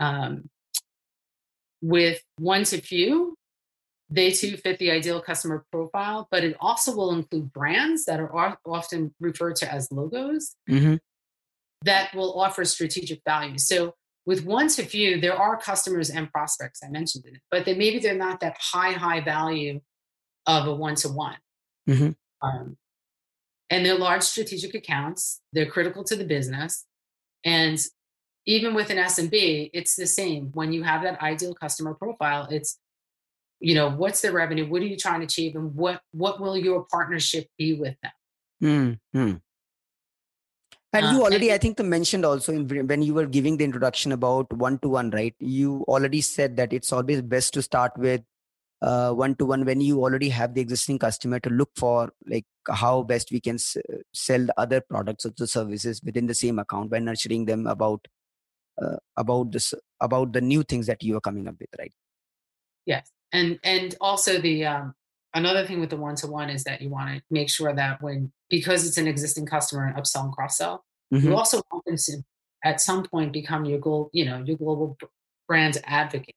Um, 0.00 0.50
with 1.82 2.22
one 2.38 2.64
to 2.64 2.80
few, 2.80 3.34
they 4.08 4.30
too 4.30 4.56
fit 4.56 4.78
the 4.78 4.90
ideal 4.90 5.20
customer 5.20 5.64
profile, 5.72 6.28
but 6.30 6.44
it 6.44 6.56
also 6.60 6.94
will 6.94 7.12
include 7.12 7.52
brands 7.52 8.04
that 8.04 8.20
are 8.20 8.56
often 8.66 9.14
referred 9.20 9.56
to 9.56 9.72
as 9.72 9.90
logos 9.90 10.54
mm-hmm. 10.70 10.96
that 11.84 12.14
will 12.14 12.40
offer 12.40 12.64
strategic 12.64 13.20
value. 13.26 13.58
So 13.58 13.94
with 14.24 14.44
one 14.44 14.68
to 14.68 14.84
few, 14.84 15.20
there 15.20 15.36
are 15.36 15.56
customers 15.56 16.08
and 16.10 16.30
prospects 16.30 16.80
I 16.84 16.88
mentioned 16.88 17.24
in 17.26 17.34
it, 17.34 17.40
but 17.50 17.64
they, 17.64 17.74
maybe 17.74 17.98
they're 17.98 18.14
not 18.14 18.40
that 18.40 18.56
high, 18.60 18.92
high 18.92 19.20
value 19.20 19.80
of 20.46 20.68
a 20.68 20.74
one 20.74 20.94
to 20.96 21.08
one. 21.08 21.38
And 23.70 23.86
they're 23.86 23.98
large 23.98 24.22
strategic 24.22 24.74
accounts. 24.74 25.40
They're 25.52 25.66
critical 25.66 26.04
to 26.04 26.14
the 26.14 26.24
business. 26.24 26.84
And 27.44 27.78
even 28.46 28.74
with 28.74 28.90
an 28.90 28.98
SMB, 28.98 29.70
it's 29.72 29.94
the 29.96 30.06
same. 30.06 30.50
When 30.52 30.72
you 30.72 30.82
have 30.82 31.02
that 31.02 31.20
ideal 31.22 31.54
customer 31.54 31.94
profile, 31.94 32.48
it's 32.50 32.78
you 33.62 33.74
know 33.74 33.90
what's 33.90 34.20
their 34.20 34.32
revenue 34.32 34.66
what 34.68 34.82
are 34.82 34.86
you 34.86 34.96
trying 34.96 35.20
to 35.20 35.24
achieve 35.24 35.54
and 35.54 35.74
what 35.74 36.00
what 36.10 36.40
will 36.40 36.56
your 36.56 36.84
partnership 36.90 37.46
be 37.56 37.74
with 37.74 37.94
them 38.02 38.98
mm-hmm. 39.14 39.34
and 40.92 41.16
you 41.16 41.22
uh, 41.22 41.26
already 41.26 41.48
and, 41.48 41.54
i 41.54 41.58
think 41.58 41.78
mentioned 41.78 42.24
also 42.24 42.52
in, 42.52 42.86
when 42.88 43.02
you 43.02 43.14
were 43.14 43.26
giving 43.26 43.56
the 43.56 43.64
introduction 43.64 44.12
about 44.12 44.52
one 44.52 44.78
to 44.80 44.88
one 44.88 45.10
right 45.10 45.34
you 45.38 45.84
already 45.88 46.20
said 46.20 46.56
that 46.56 46.72
it's 46.72 46.92
always 46.92 47.22
best 47.22 47.54
to 47.54 47.62
start 47.62 47.96
with 47.96 48.22
one 48.80 49.36
to 49.36 49.46
one 49.46 49.64
when 49.64 49.80
you 49.80 50.02
already 50.02 50.28
have 50.28 50.54
the 50.54 50.60
existing 50.60 50.98
customer 50.98 51.38
to 51.38 51.50
look 51.50 51.70
for 51.76 52.12
like 52.26 52.44
how 52.68 53.02
best 53.02 53.30
we 53.30 53.40
can 53.40 53.54
s- 53.54 53.76
sell 54.12 54.44
the 54.46 54.54
other 54.56 54.80
products 54.80 55.24
or 55.24 55.32
the 55.36 55.46
services 55.46 56.00
within 56.02 56.26
the 56.26 56.34
same 56.34 56.58
account 56.58 56.90
by 56.90 56.98
nurturing 56.98 57.44
them 57.44 57.68
about 57.68 58.08
uh, 58.80 58.96
about 59.16 59.52
this 59.52 59.74
about 60.00 60.32
the 60.32 60.40
new 60.40 60.62
things 60.62 60.86
that 60.86 61.02
you 61.02 61.16
are 61.16 61.20
coming 61.20 61.48
up 61.48 61.54
with 61.58 61.68
right 61.78 61.92
yes 62.86 63.10
and 63.32 63.58
and 63.64 63.96
also 64.00 64.38
the 64.40 64.64
um, 64.64 64.94
another 65.34 65.66
thing 65.66 65.80
with 65.80 65.90
the 65.90 65.96
one 65.96 66.14
to 66.16 66.26
one 66.26 66.50
is 66.50 66.64
that 66.64 66.82
you 66.82 66.90
want 66.90 67.14
to 67.14 67.22
make 67.30 67.50
sure 67.50 67.74
that 67.74 68.02
when 68.02 68.32
because 68.50 68.86
it's 68.86 68.98
an 68.98 69.08
existing 69.08 69.46
customer 69.46 69.86
and 69.86 69.96
upsell 69.96 70.24
and 70.24 70.32
cross 70.32 70.58
sell, 70.58 70.84
mm-hmm. 71.12 71.28
you 71.28 71.36
also 71.36 71.62
want 71.70 71.84
them 71.86 71.96
to 71.96 72.22
at 72.64 72.80
some 72.80 73.02
point 73.04 73.32
become 73.32 73.64
your 73.64 73.78
goal, 73.78 74.10
you 74.12 74.24
know, 74.24 74.42
your 74.44 74.56
global 74.56 74.96
brand 75.48 75.78
advocate. 75.84 76.36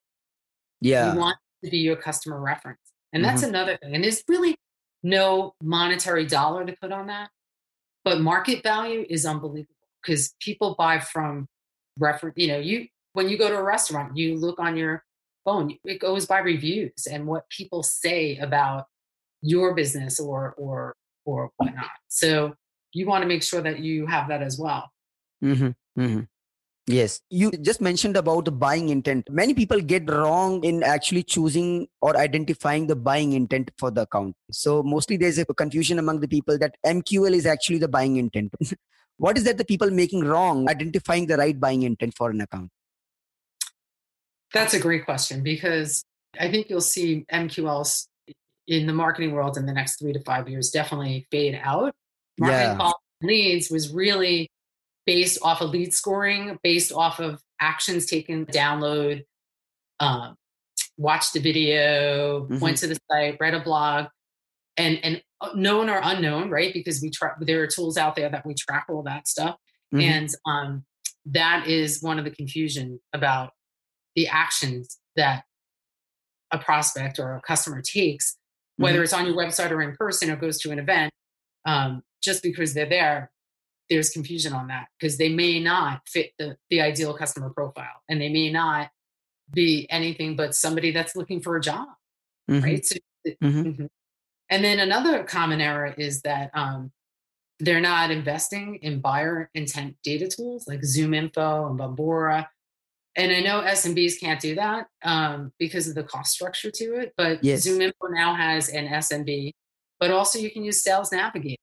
Yeah, 0.81 1.13
you 1.13 1.19
want 1.19 1.37
to 1.63 1.69
be 1.69 1.77
your 1.77 1.95
customer 1.95 2.39
reference, 2.39 2.79
and 3.13 3.23
that's 3.23 3.41
mm-hmm. 3.41 3.49
another 3.49 3.77
thing. 3.77 3.95
And 3.95 4.03
there's 4.03 4.23
really 4.27 4.55
no 5.03 5.53
monetary 5.61 6.25
dollar 6.25 6.65
to 6.65 6.75
put 6.81 6.91
on 6.91 7.07
that, 7.07 7.29
but 8.03 8.21
market 8.21 8.63
value 8.63 9.05
is 9.09 9.25
unbelievable 9.25 9.73
because 10.01 10.33
people 10.39 10.75
buy 10.77 10.99
from 10.99 11.47
reference. 11.99 12.35
You 12.37 12.47
know, 12.47 12.59
you 12.59 12.87
when 13.13 13.29
you 13.29 13.37
go 13.37 13.49
to 13.49 13.57
a 13.57 13.63
restaurant, 13.63 14.17
you 14.17 14.37
look 14.37 14.59
on 14.59 14.75
your 14.75 15.03
phone 15.45 15.77
it 15.85 15.99
goes 15.99 16.25
by 16.25 16.39
reviews 16.39 17.07
and 17.09 17.25
what 17.25 17.47
people 17.49 17.83
say 17.83 18.37
about 18.37 18.85
your 19.41 19.73
business 19.75 20.19
or 20.19 20.53
or 20.57 20.95
or 21.23 21.51
whatnot 21.57 21.85
so 22.07 22.53
you 22.91 23.05
want 23.05 23.21
to 23.21 23.27
make 23.27 23.43
sure 23.43 23.61
that 23.61 23.79
you 23.79 24.05
have 24.07 24.27
that 24.27 24.41
as 24.41 24.59
well 24.59 24.91
mm-hmm, 25.41 26.01
mm-hmm. 26.01 26.21
Yes, 26.87 27.19
you 27.31 27.49
just 27.49 27.81
mentioned 27.81 28.15
about 28.15 28.45
the 28.45 28.51
buying 28.51 28.89
intent. 28.89 29.27
Many 29.31 29.55
people 29.55 29.81
get 29.81 30.07
wrong 30.07 30.63
in 30.63 30.83
actually 30.83 31.23
choosing 31.23 31.87
or 31.99 32.15
identifying 32.15 32.85
the 32.85 32.95
buying 32.95 33.33
intent 33.33 33.71
for 33.79 33.89
the 33.89 34.01
account. 34.01 34.35
So 34.51 34.83
mostly 34.83 35.17
there's 35.17 35.39
a 35.39 35.45
confusion 35.45 35.97
among 35.97 36.19
the 36.19 36.27
people 36.27 36.59
that 36.59 36.75
MQL 36.85 37.33
is 37.33 37.47
actually 37.47 37.79
the 37.79 37.87
buying 37.87 38.17
intent. 38.17 38.53
what 39.17 39.37
is 39.37 39.43
that 39.45 39.57
the 39.57 39.65
people 39.65 39.89
making 39.91 40.23
wrong 40.23 40.69
identifying 40.69 41.27
the 41.27 41.37
right 41.37 41.59
buying 41.59 41.83
intent 41.83 42.15
for 42.15 42.29
an 42.29 42.41
account? 42.41 42.69
That's 44.53 44.73
a 44.73 44.79
great 44.79 45.05
question 45.05 45.43
because 45.43 46.03
I 46.39 46.49
think 46.49 46.69
you'll 46.69 46.81
see 46.81 47.25
MQLs 47.31 48.07
in 48.67 48.87
the 48.87 48.93
marketing 48.93 49.31
world 49.31 49.57
in 49.57 49.65
the 49.65 49.73
next 49.73 49.99
three 49.99 50.13
to 50.13 50.19
five 50.21 50.49
years 50.49 50.71
definitely 50.71 51.27
fade 51.31 51.59
out. 51.63 51.93
Marketing 52.37 52.77
yeah. 52.79 52.91
leads 53.21 53.69
was 53.69 53.93
really 53.93 54.49
based 55.05 55.39
off 55.41 55.61
of 55.61 55.69
lead 55.69 55.93
scoring, 55.93 56.57
based 56.63 56.91
off 56.91 57.19
of 57.19 57.41
actions 57.59 58.05
taken, 58.05 58.45
download, 58.47 59.23
um, 59.99 60.35
watch 60.97 61.31
the 61.31 61.39
video, 61.39 62.41
mm-hmm. 62.41 62.59
went 62.59 62.77
to 62.77 62.87
the 62.87 62.97
site, 63.09 63.37
read 63.39 63.53
a 63.53 63.59
blog, 63.59 64.07
and 64.77 64.99
and 65.03 65.21
uh, 65.41 65.49
known 65.55 65.89
or 65.89 65.99
unknown, 66.03 66.49
right? 66.49 66.73
Because 66.73 67.01
we 67.01 67.09
track 67.09 67.35
there 67.41 67.63
are 67.63 67.67
tools 67.67 67.97
out 67.97 68.15
there 68.15 68.29
that 68.29 68.45
we 68.45 68.53
track 68.53 68.85
all 68.89 69.03
that 69.03 69.27
stuff, 69.27 69.55
mm-hmm. 69.93 70.01
and 70.01 70.29
um, 70.45 70.85
that 71.25 71.67
is 71.67 72.01
one 72.01 72.19
of 72.19 72.25
the 72.25 72.31
confusion 72.31 72.99
about 73.13 73.51
the 74.15 74.27
actions 74.27 74.99
that 75.15 75.43
a 76.51 76.57
prospect 76.57 77.19
or 77.19 77.35
a 77.35 77.41
customer 77.41 77.81
takes, 77.81 78.37
whether 78.77 78.97
mm-hmm. 78.97 79.03
it's 79.03 79.13
on 79.13 79.25
your 79.25 79.35
website 79.35 79.71
or 79.71 79.81
in 79.81 79.95
person 79.95 80.29
or 80.29 80.35
goes 80.35 80.59
to 80.59 80.71
an 80.71 80.79
event, 80.79 81.11
um, 81.65 82.01
just 82.23 82.43
because 82.43 82.73
they're 82.73 82.87
there, 82.87 83.31
there's 83.89 84.09
confusion 84.09 84.53
on 84.53 84.67
that 84.67 84.87
because 84.99 85.17
they 85.17 85.29
may 85.29 85.59
not 85.59 86.01
fit 86.07 86.31
the, 86.39 86.55
the 86.69 86.81
ideal 86.81 87.13
customer 87.13 87.49
profile 87.49 88.01
and 88.09 88.21
they 88.21 88.29
may 88.29 88.51
not 88.51 88.89
be 89.53 89.85
anything 89.89 90.35
but 90.35 90.55
somebody 90.55 90.91
that's 90.91 91.15
looking 91.15 91.41
for 91.41 91.55
a 91.55 91.61
job. 91.61 91.87
Mm-hmm. 92.49 92.63
Right. 92.63 92.85
So, 92.85 92.95
mm-hmm. 93.43 93.85
And 94.49 94.63
then 94.63 94.79
another 94.79 95.23
common 95.23 95.61
error 95.61 95.93
is 95.97 96.21
that 96.21 96.51
um, 96.53 96.91
they're 97.59 97.81
not 97.81 98.11
investing 98.11 98.75
in 98.81 99.01
buyer 99.01 99.49
intent 99.53 99.95
data 100.03 100.27
tools 100.27 100.67
like 100.67 100.81
ZoomInfo 100.81 101.69
and 101.69 101.79
Bombora 101.79 102.47
and 103.15 103.31
I 103.31 103.39
know 103.39 103.61
SMBs 103.61 104.19
can't 104.19 104.41
do 104.41 104.55
that 104.55 104.87
um, 105.03 105.53
because 105.57 105.87
of 105.87 105.95
the 105.95 106.03
cost 106.03 106.33
structure 106.33 106.69
to 106.71 106.83
it. 106.95 107.13
But 107.15 107.43
yes. 107.43 107.65
ZoomInfo 107.65 108.09
now 108.09 108.35
has 108.35 108.69
an 108.69 108.87
SMB, 108.87 109.51
but 109.99 110.11
also 110.11 110.37
you 110.37 110.51
can 110.51 110.65
use 110.65 110.83
Sales 110.83 111.11
Navigator 111.11 111.55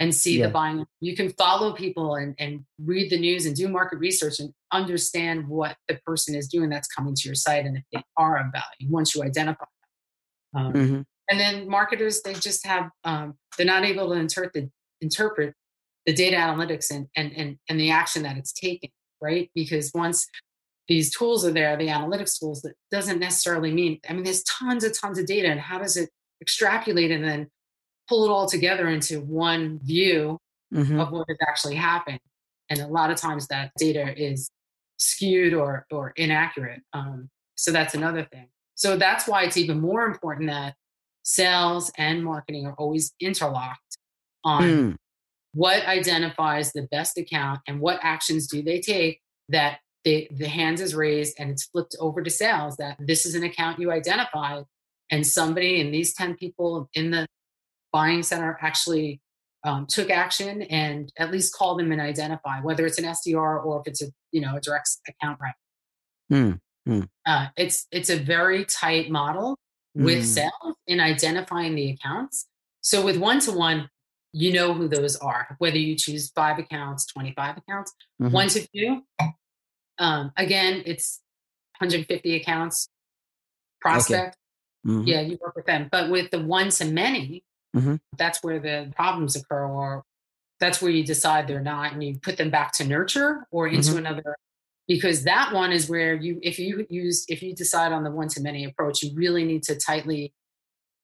and 0.00 0.12
see 0.12 0.38
yeah. 0.38 0.46
the 0.46 0.52
buying. 0.52 0.84
You 1.00 1.14
can 1.14 1.30
follow 1.30 1.74
people 1.74 2.16
and, 2.16 2.34
and 2.40 2.64
read 2.84 3.10
the 3.10 3.18
news 3.18 3.46
and 3.46 3.54
do 3.54 3.68
market 3.68 4.00
research 4.00 4.40
and 4.40 4.52
understand 4.72 5.46
what 5.46 5.76
the 5.86 6.00
person 6.04 6.34
is 6.34 6.48
doing 6.48 6.70
that's 6.70 6.88
coming 6.88 7.14
to 7.14 7.28
your 7.28 7.36
site 7.36 7.64
and 7.64 7.76
if 7.76 7.84
they 7.92 8.02
are 8.16 8.38
of 8.38 8.46
value 8.52 8.90
once 8.92 9.14
you 9.14 9.22
identify 9.22 9.66
them. 10.52 10.66
Um, 10.66 10.72
mm-hmm. 10.72 11.00
And 11.30 11.40
then 11.40 11.68
marketers, 11.68 12.22
they 12.22 12.34
just 12.34 12.66
have 12.66 12.90
um, 13.04 13.34
they're 13.56 13.66
not 13.66 13.84
able 13.84 14.08
to 14.10 14.14
interpret 14.14 14.52
the, 14.52 14.70
interpret 15.00 15.54
the 16.06 16.12
data 16.12 16.36
analytics 16.36 16.90
and, 16.90 17.06
and 17.16 17.32
and 17.36 17.56
and 17.68 17.80
the 17.80 17.90
action 17.90 18.22
that 18.24 18.36
it's 18.36 18.52
taking, 18.52 18.90
right? 19.22 19.50
Because 19.54 19.90
once 19.94 20.26
these 20.86 21.14
tools 21.16 21.46
are 21.46 21.50
there, 21.50 21.76
the 21.76 21.88
analytics 21.88 22.38
tools, 22.38 22.60
that 22.62 22.74
doesn't 22.90 23.18
necessarily 23.18 23.72
mean, 23.72 23.98
I 24.08 24.12
mean, 24.12 24.24
there's 24.24 24.42
tons 24.42 24.84
and 24.84 24.94
tons 24.94 25.18
of 25.18 25.26
data, 25.26 25.48
and 25.48 25.60
how 25.60 25.78
does 25.78 25.96
it 25.96 26.10
extrapolate 26.42 27.10
and 27.10 27.24
then 27.24 27.48
pull 28.08 28.26
it 28.26 28.30
all 28.30 28.46
together 28.46 28.88
into 28.88 29.20
one 29.20 29.78
view 29.82 30.38
mm-hmm. 30.72 31.00
of 31.00 31.10
what 31.10 31.26
has 31.28 31.38
actually 31.48 31.76
happened? 31.76 32.20
And 32.68 32.80
a 32.80 32.86
lot 32.86 33.10
of 33.10 33.16
times 33.16 33.46
that 33.48 33.72
data 33.78 34.14
is 34.22 34.50
skewed 34.98 35.54
or, 35.54 35.86
or 35.90 36.12
inaccurate. 36.16 36.80
Um, 36.92 37.30
so 37.56 37.72
that's 37.72 37.94
another 37.94 38.26
thing. 38.30 38.48
So 38.74 38.96
that's 38.96 39.26
why 39.28 39.44
it's 39.44 39.56
even 39.56 39.80
more 39.80 40.04
important 40.06 40.50
that 40.50 40.74
sales 41.24 41.90
and 41.98 42.24
marketing 42.24 42.66
are 42.66 42.74
always 42.74 43.12
interlocked 43.18 43.98
on 44.44 44.62
mm. 44.62 44.96
what 45.54 45.84
identifies 45.86 46.72
the 46.72 46.86
best 46.90 47.18
account 47.18 47.60
and 47.66 47.80
what 47.80 47.98
actions 48.02 48.46
do 48.46 48.62
they 48.62 48.80
take 48.80 49.20
that 49.48 49.78
they, 50.04 50.28
the 50.30 50.46
hands 50.46 50.80
is 50.82 50.94
raised 50.94 51.34
and 51.38 51.50
it's 51.50 51.64
flipped 51.64 51.96
over 51.98 52.22
to 52.22 52.30
sales 52.30 52.76
that 52.76 52.96
this 53.00 53.24
is 53.24 53.34
an 53.34 53.42
account 53.42 53.80
you 53.80 53.90
identified 53.90 54.64
and 55.10 55.26
somebody 55.26 55.80
and 55.80 55.92
these 55.92 56.14
10 56.14 56.36
people 56.36 56.88
in 56.94 57.10
the 57.10 57.26
buying 57.90 58.22
center 58.22 58.58
actually 58.60 59.20
um, 59.64 59.86
took 59.86 60.10
action 60.10 60.62
and 60.62 61.10
at 61.18 61.30
least 61.30 61.54
call 61.54 61.74
them 61.76 61.90
and 61.90 62.00
identify 62.00 62.60
whether 62.60 62.84
it's 62.84 62.98
an 62.98 63.04
SDR 63.06 63.64
or 63.64 63.80
if 63.80 63.86
it's 63.86 64.02
a 64.02 64.06
you 64.30 64.42
know 64.42 64.56
a 64.56 64.60
direct 64.60 64.90
account 65.08 65.38
rep. 65.40 65.54
Mm, 66.30 66.60
mm. 66.86 67.08
Uh, 67.24 67.46
it's 67.56 67.86
it's 67.90 68.10
a 68.10 68.18
very 68.18 68.66
tight 68.66 69.10
model 69.10 69.56
with 69.94 70.22
Mm. 70.22 70.26
sales 70.26 70.76
in 70.86 71.00
identifying 71.00 71.74
the 71.74 71.90
accounts. 71.90 72.46
So 72.80 73.04
with 73.04 73.16
one 73.16 73.40
to 73.40 73.52
one, 73.52 73.90
you 74.32 74.52
know 74.52 74.74
who 74.74 74.88
those 74.88 75.16
are. 75.16 75.54
Whether 75.58 75.78
you 75.78 75.94
choose 75.96 76.30
five 76.30 76.58
accounts, 76.58 77.06
twenty 77.06 77.32
five 77.32 77.56
accounts, 77.56 77.94
Mhm. 78.20 78.32
one 78.32 78.48
to 78.48 78.66
two. 78.74 79.06
Um, 79.98 80.32
again, 80.36 80.82
it's 80.86 81.20
150 81.78 82.34
accounts 82.34 82.88
prospect. 83.80 84.36
Mhm. 84.84 85.06
Yeah, 85.06 85.20
you 85.20 85.38
work 85.40 85.54
with 85.54 85.66
them. 85.66 85.88
But 85.90 86.10
with 86.10 86.30
the 86.32 86.40
one 86.40 86.70
to 86.70 86.84
many, 86.84 87.44
Mhm. 87.76 88.00
that's 88.16 88.42
where 88.42 88.58
the 88.58 88.92
problems 88.96 89.36
occur, 89.36 89.64
or 89.66 90.04
that's 90.58 90.82
where 90.82 90.90
you 90.90 91.04
decide 91.04 91.46
they're 91.46 91.60
not, 91.60 91.92
and 91.92 92.02
you 92.02 92.18
put 92.18 92.36
them 92.36 92.50
back 92.50 92.72
to 92.72 92.84
nurture 92.84 93.46
or 93.50 93.68
into 93.68 93.92
Mhm. 93.92 93.98
another. 93.98 94.36
Because 94.86 95.24
that 95.24 95.54
one 95.54 95.72
is 95.72 95.88
where 95.88 96.14
you, 96.14 96.38
if 96.42 96.58
you 96.58 96.86
use, 96.90 97.24
if 97.28 97.42
you 97.42 97.54
decide 97.54 97.92
on 97.92 98.04
the 98.04 98.10
one 98.10 98.28
to 98.28 98.42
many 98.42 98.64
approach, 98.64 99.02
you 99.02 99.12
really 99.14 99.44
need 99.44 99.62
to 99.64 99.76
tightly 99.76 100.34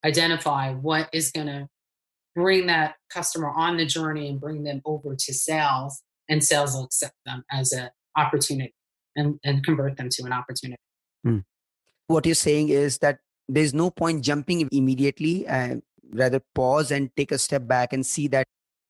identify 0.05 0.73
what 0.73 1.09
is 1.13 1.31
going 1.31 1.47
to 1.47 1.67
bring 2.35 2.67
that 2.67 2.95
customer 3.09 3.49
on 3.49 3.77
the 3.77 3.85
journey 3.85 4.29
and 4.29 4.39
bring 4.39 4.63
them 4.63 4.81
over 4.85 5.15
to 5.15 5.33
sales, 5.33 6.01
and 6.29 6.43
sales 6.43 6.73
will 6.73 6.85
accept 6.85 7.15
them 7.25 7.43
as 7.51 7.71
an 7.71 7.89
opportunity 8.15 8.73
and, 9.15 9.39
and 9.43 9.65
convert 9.65 9.97
them 9.97 10.09
to 10.09 10.23
an 10.23 10.33
opportunity. 10.33 10.81
Hmm. 11.23 11.39
What 12.07 12.25
you're 12.25 12.35
saying 12.35 12.69
is 12.69 12.99
that 12.99 13.19
there's 13.47 13.73
no 13.73 13.89
point 13.89 14.23
jumping 14.23 14.67
immediately 14.71 15.45
and 15.47 15.81
rather 16.13 16.41
pause 16.55 16.91
and 16.91 17.09
take 17.15 17.31
a 17.31 17.37
step 17.37 17.67
back 17.67 17.93
and 17.93 18.05
see 18.05 18.27
that 18.29 18.45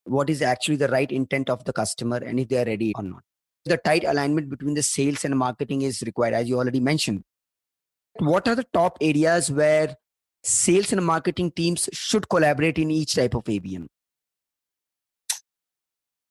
what 0.05 0.29
is 0.29 0.41
actually 0.41 0.75
the 0.75 0.87
right 0.87 1.11
intent 1.11 1.49
of 1.49 1.63
the 1.65 1.73
customer 1.73 2.17
and 2.17 2.39
if 2.39 2.47
they 2.47 2.61
are 2.61 2.65
ready 2.65 2.93
or 2.95 3.03
not. 3.03 3.23
The 3.65 3.77
tight 3.77 4.03
alignment 4.03 4.49
between 4.49 4.73
the 4.73 4.83
sales 4.83 5.23
and 5.23 5.37
marketing 5.37 5.83
is 5.83 6.01
required, 6.01 6.33
as 6.33 6.49
you 6.49 6.57
already 6.57 6.79
mentioned. 6.79 7.23
What 8.17 8.47
are 8.47 8.55
the 8.55 8.65
top 8.73 8.97
areas 9.01 9.51
where 9.51 9.95
sales 10.43 10.91
and 10.91 11.05
marketing 11.05 11.51
teams 11.51 11.87
should 11.93 12.27
collaborate 12.27 12.79
in 12.79 12.89
each 12.89 13.15
type 13.15 13.35
of 13.35 13.43
ABM? 13.43 13.87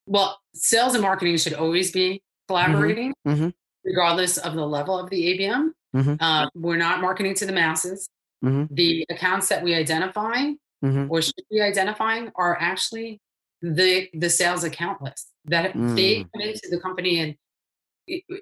Well, 0.06 0.40
sales 0.54 0.94
and 0.94 1.02
marketing 1.02 1.36
should 1.36 1.54
always 1.54 1.92
be 1.92 2.20
collaborating, 2.48 3.14
Mhm. 3.26 3.52
regardless 3.84 4.36
of 4.36 4.54
the 4.54 4.66
level 4.66 4.98
of 4.98 5.08
the 5.10 5.24
ABM. 5.28 5.72
Mhm. 5.94 6.16
Uh, 6.20 6.50
we're 6.54 6.76
not 6.76 7.00
marketing 7.00 7.34
to 7.34 7.46
the 7.46 7.52
masses. 7.52 8.08
Mhm. 8.44 8.68
The 8.72 9.06
accounts 9.08 9.48
that 9.48 9.62
we 9.62 9.74
identify 9.74 10.52
Mhm. 10.82 11.08
or 11.08 11.22
should 11.22 11.34
be 11.48 11.60
identifying 11.60 12.32
are 12.34 12.56
actually 12.60 13.20
the 13.62 14.08
the 14.14 14.30
sales 14.30 14.64
account 14.64 15.02
list 15.02 15.32
that 15.46 15.72
they 15.74 16.20
Mm. 16.20 16.30
come 16.32 16.42
into 16.42 16.68
the 16.70 16.80
company 16.80 17.18
and 17.20 17.36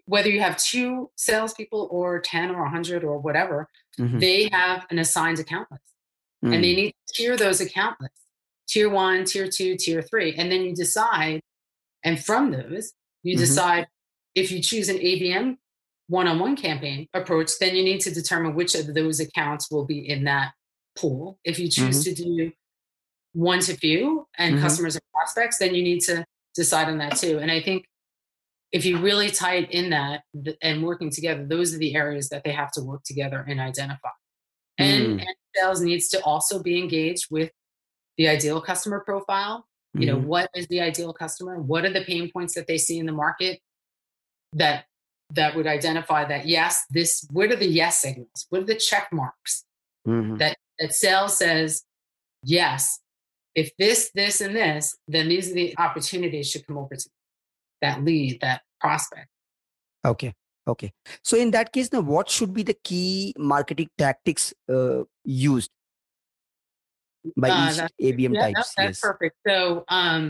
whether 0.07 0.31
you 0.31 0.41
have 0.41 0.57
two 0.57 1.11
salespeople 1.17 1.89
or 1.91 2.21
10 2.21 2.51
or 2.53 2.63
100 2.65 3.05
or 3.05 3.19
whatever, 3.19 3.69
Mhm. 3.99 4.21
they 4.21 4.49
have 4.51 4.87
an 4.91 4.99
assigned 4.99 5.39
account 5.39 5.71
list 5.71 5.83
and 6.43 6.65
they 6.65 6.73
Mm. 6.73 6.77
need 6.77 6.95
to 7.09 7.15
tier 7.15 7.37
those 7.37 7.61
account 7.61 8.01
lists 8.01 8.21
tier 8.67 8.89
one 8.89 9.25
tier 9.25 9.49
two 9.49 9.77
tier 9.77 10.03
three 10.03 10.35
and 10.35 10.51
then 10.53 10.63
you 10.63 10.75
decide 10.75 11.43
and 12.05 12.23
from 12.25 12.51
those 12.51 12.93
you 13.23 13.35
Mhm. 13.35 13.39
decide 13.41 13.87
if 14.35 14.53
you 14.53 14.63
choose 14.63 14.89
an 14.89 14.99
abm 14.99 15.59
one-on-one 16.07 16.55
campaign 16.57 17.09
approach 17.13 17.59
then 17.59 17.75
you 17.77 17.83
need 17.83 18.01
to 18.01 18.11
determine 18.11 18.55
which 18.55 18.75
of 18.75 18.95
those 18.95 19.21
accounts 19.21 19.71
will 19.71 19.85
be 19.85 19.99
in 20.09 20.25
that 20.25 20.53
pool 20.97 21.39
if 21.45 21.59
you 21.59 21.69
choose 21.69 22.05
to 22.05 22.15
do 22.15 22.53
one 23.39 23.61
to 23.61 23.75
few 23.77 24.27
and 24.37 24.57
Mhm. 24.57 24.61
customers 24.63 24.97
and 24.97 25.03
prospects 25.15 25.59
then 25.59 25.73
you 25.73 25.83
need 25.83 26.01
to 26.01 26.25
decide 26.57 26.89
on 26.89 26.99
that 26.99 27.17
too 27.17 27.39
and 27.39 27.51
i 27.53 27.63
think 27.63 27.85
if 28.73 28.85
you 28.85 28.99
really 28.99 29.31
tie 29.31 29.55
it 29.63 29.71
in 29.71 29.91
that 29.91 30.25
and 30.61 30.83
working 30.83 31.09
together 31.09 31.47
those 31.47 31.73
are 31.73 31.79
the 31.79 31.95
areas 31.95 32.29
that 32.31 32.43
they 32.43 32.51
have 32.51 32.73
to 32.73 32.83
work 32.83 33.03
together 33.05 33.45
and 33.49 33.61
identify 33.61 34.11
and, 34.77 35.21
Mm. 35.21 35.21
and 35.27 35.35
sales 35.55 35.81
needs 35.81 36.09
to 36.09 36.23
also 36.25 36.61
be 36.63 36.79
engaged 36.79 37.27
with 37.31 37.53
the 38.17 38.27
ideal 38.29 38.61
customer 38.61 39.01
profile 39.01 39.67
you 39.95 40.07
know 40.07 40.19
Mhm. 40.19 40.25
what 40.25 40.51
is 40.57 40.67
the 40.67 40.81
ideal 40.81 41.13
customer 41.13 41.61
what 41.61 41.85
are 41.85 41.93
the 41.93 42.05
pain 42.05 42.31
points 42.33 42.55
that 42.55 42.67
they 42.67 42.77
see 42.79 42.99
in 42.99 43.07
the 43.07 43.13
market 43.13 43.61
that 44.53 44.87
that 45.31 45.55
would 45.55 45.67
identify 45.69 46.25
that 46.25 46.47
yes 46.47 46.85
this 46.91 47.25
what 47.31 47.53
are 47.53 47.57
the 47.57 47.69
yes 47.81 48.01
signals 48.01 48.47
what 48.49 48.63
are 48.63 48.67
the 48.67 48.75
check 48.75 49.13
marks 49.13 49.65
Mhm. 50.07 50.39
that 50.39 50.57
that 50.81 50.93
sales 50.93 51.39
says 51.39 51.85
yes 52.43 52.99
if 53.61 53.69
this 53.83 54.01
this 54.21 54.41
and 54.45 54.55
this 54.63 54.85
then 55.15 55.29
these 55.33 55.47
are 55.51 55.55
the 55.61 55.69
opportunities 55.87 56.47
should 56.51 56.65
come 56.67 56.79
over 56.83 56.95
to 57.03 57.09
that 57.83 57.97
lead 58.09 58.33
that 58.47 58.61
prospect 58.85 59.29
Okay. 60.05 60.33
Okay. 60.73 60.93
So 61.25 61.37
in 61.37 61.51
that 61.53 61.73
case, 61.73 61.93
now 61.93 62.01
what 62.01 62.29
should 62.31 62.53
be 62.53 62.63
the 62.63 62.77
key 62.89 63.35
marketing 63.37 63.89
tactics 63.99 64.55
uh, 64.71 65.03
used 65.25 65.71
by 67.37 67.49
Uh, 67.51 67.63
each 67.73 67.81
ABM 68.09 68.35
Yeah, 68.35 68.41
types? 68.45 68.55
that- 68.59 68.75
that's 68.77 69.01
yes. 69.01 69.01
perfect. 69.01 69.37
So, 69.47 69.85
um, 69.89 70.23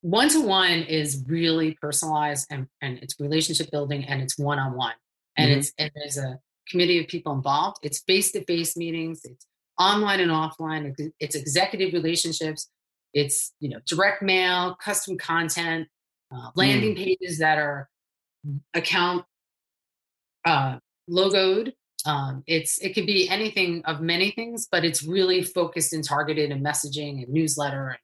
one 0.00 0.28
to 0.30 0.40
one 0.40 0.80
is 1.00 1.24
really 1.26 1.70
personalized 1.82 2.46
and, 2.50 2.68
and 2.80 2.98
it's 3.02 3.14
relationship 3.20 3.68
building 3.70 4.04
and 4.04 4.22
it's 4.22 4.38
one 4.38 4.58
on 4.58 4.76
one. 4.76 4.94
And 5.36 5.50
Mhm. 5.50 5.56
it's 5.58 5.72
and 5.78 5.90
there's 5.96 6.18
a 6.18 6.30
committee 6.70 6.98
of 7.02 7.06
people 7.08 7.32
involved. 7.34 7.78
It's 7.82 8.00
face 8.10 8.32
to 8.32 8.44
face 8.44 8.76
meetings. 8.76 9.24
It's 9.24 9.46
online 9.78 10.20
and 10.20 10.30
offline. 10.30 10.94
It's, 11.20 11.34
executive 11.34 11.92
relationships. 11.92 12.68
It's 13.14 13.52
you 13.60 13.70
know 13.70 13.78
direct 13.86 14.22
mail, 14.22 14.76
custom 14.82 15.16
content, 15.16 15.88
uh, 16.34 16.50
landing 16.54 16.94
pages 16.94 17.38
that 17.38 17.58
are 17.58 17.88
account 18.74 19.24
uh, 20.44 20.78
logoed. 21.10 21.72
Um, 22.06 22.42
it's 22.46 22.78
it 22.78 22.94
could 22.94 23.06
be 23.06 23.28
anything 23.28 23.82
of 23.84 24.00
many 24.00 24.30
things, 24.30 24.68
but 24.70 24.84
it's 24.84 25.02
really 25.02 25.42
focused 25.42 25.92
and 25.92 26.04
targeted 26.04 26.50
and 26.50 26.64
messaging 26.64 27.22
and 27.22 27.28
newsletter 27.28 27.98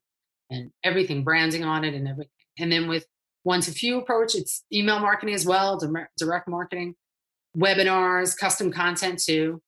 and, 0.51 0.59
and 0.59 0.71
everything, 0.83 1.23
branding 1.23 1.65
on 1.65 1.85
it 1.85 1.95
and 1.95 2.09
everything. 2.09 2.31
And 2.59 2.73
then 2.73 2.89
with 2.89 3.07
one 3.43 3.61
to 3.63 3.71
few 3.71 3.99
approach, 3.99 4.35
it's 4.35 4.65
email 4.73 4.99
marketing 5.01 5.35
as 5.35 5.47
well, 5.47 5.79
direct 6.19 6.49
marketing, 6.49 6.95
webinars, 7.57 8.37
custom 8.37 8.73
content 8.73 9.23
too, 9.23 9.63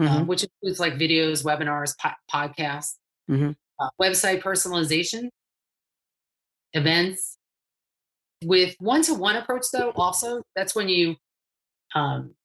uh, 0.00 0.20
Mhm. 0.20 0.26
which 0.26 0.44
includes 0.44 0.80
like 0.80 0.94
videos, 0.94 1.44
webinars, 1.44 1.94
po- 1.98 2.14
podcasts, 2.32 2.96
Mhm. 3.28 3.54
uh, 3.78 3.90
website 4.00 4.42
personalization, 4.42 5.28
events. 6.72 7.36
With 8.44 8.74
one 8.78 9.02
to 9.02 9.14
one 9.14 9.36
approach, 9.36 9.66
though, 9.72 9.90
also 9.92 10.42
that's 10.56 10.74
when 10.74 10.88
you 10.88 11.16
um, 11.94 12.36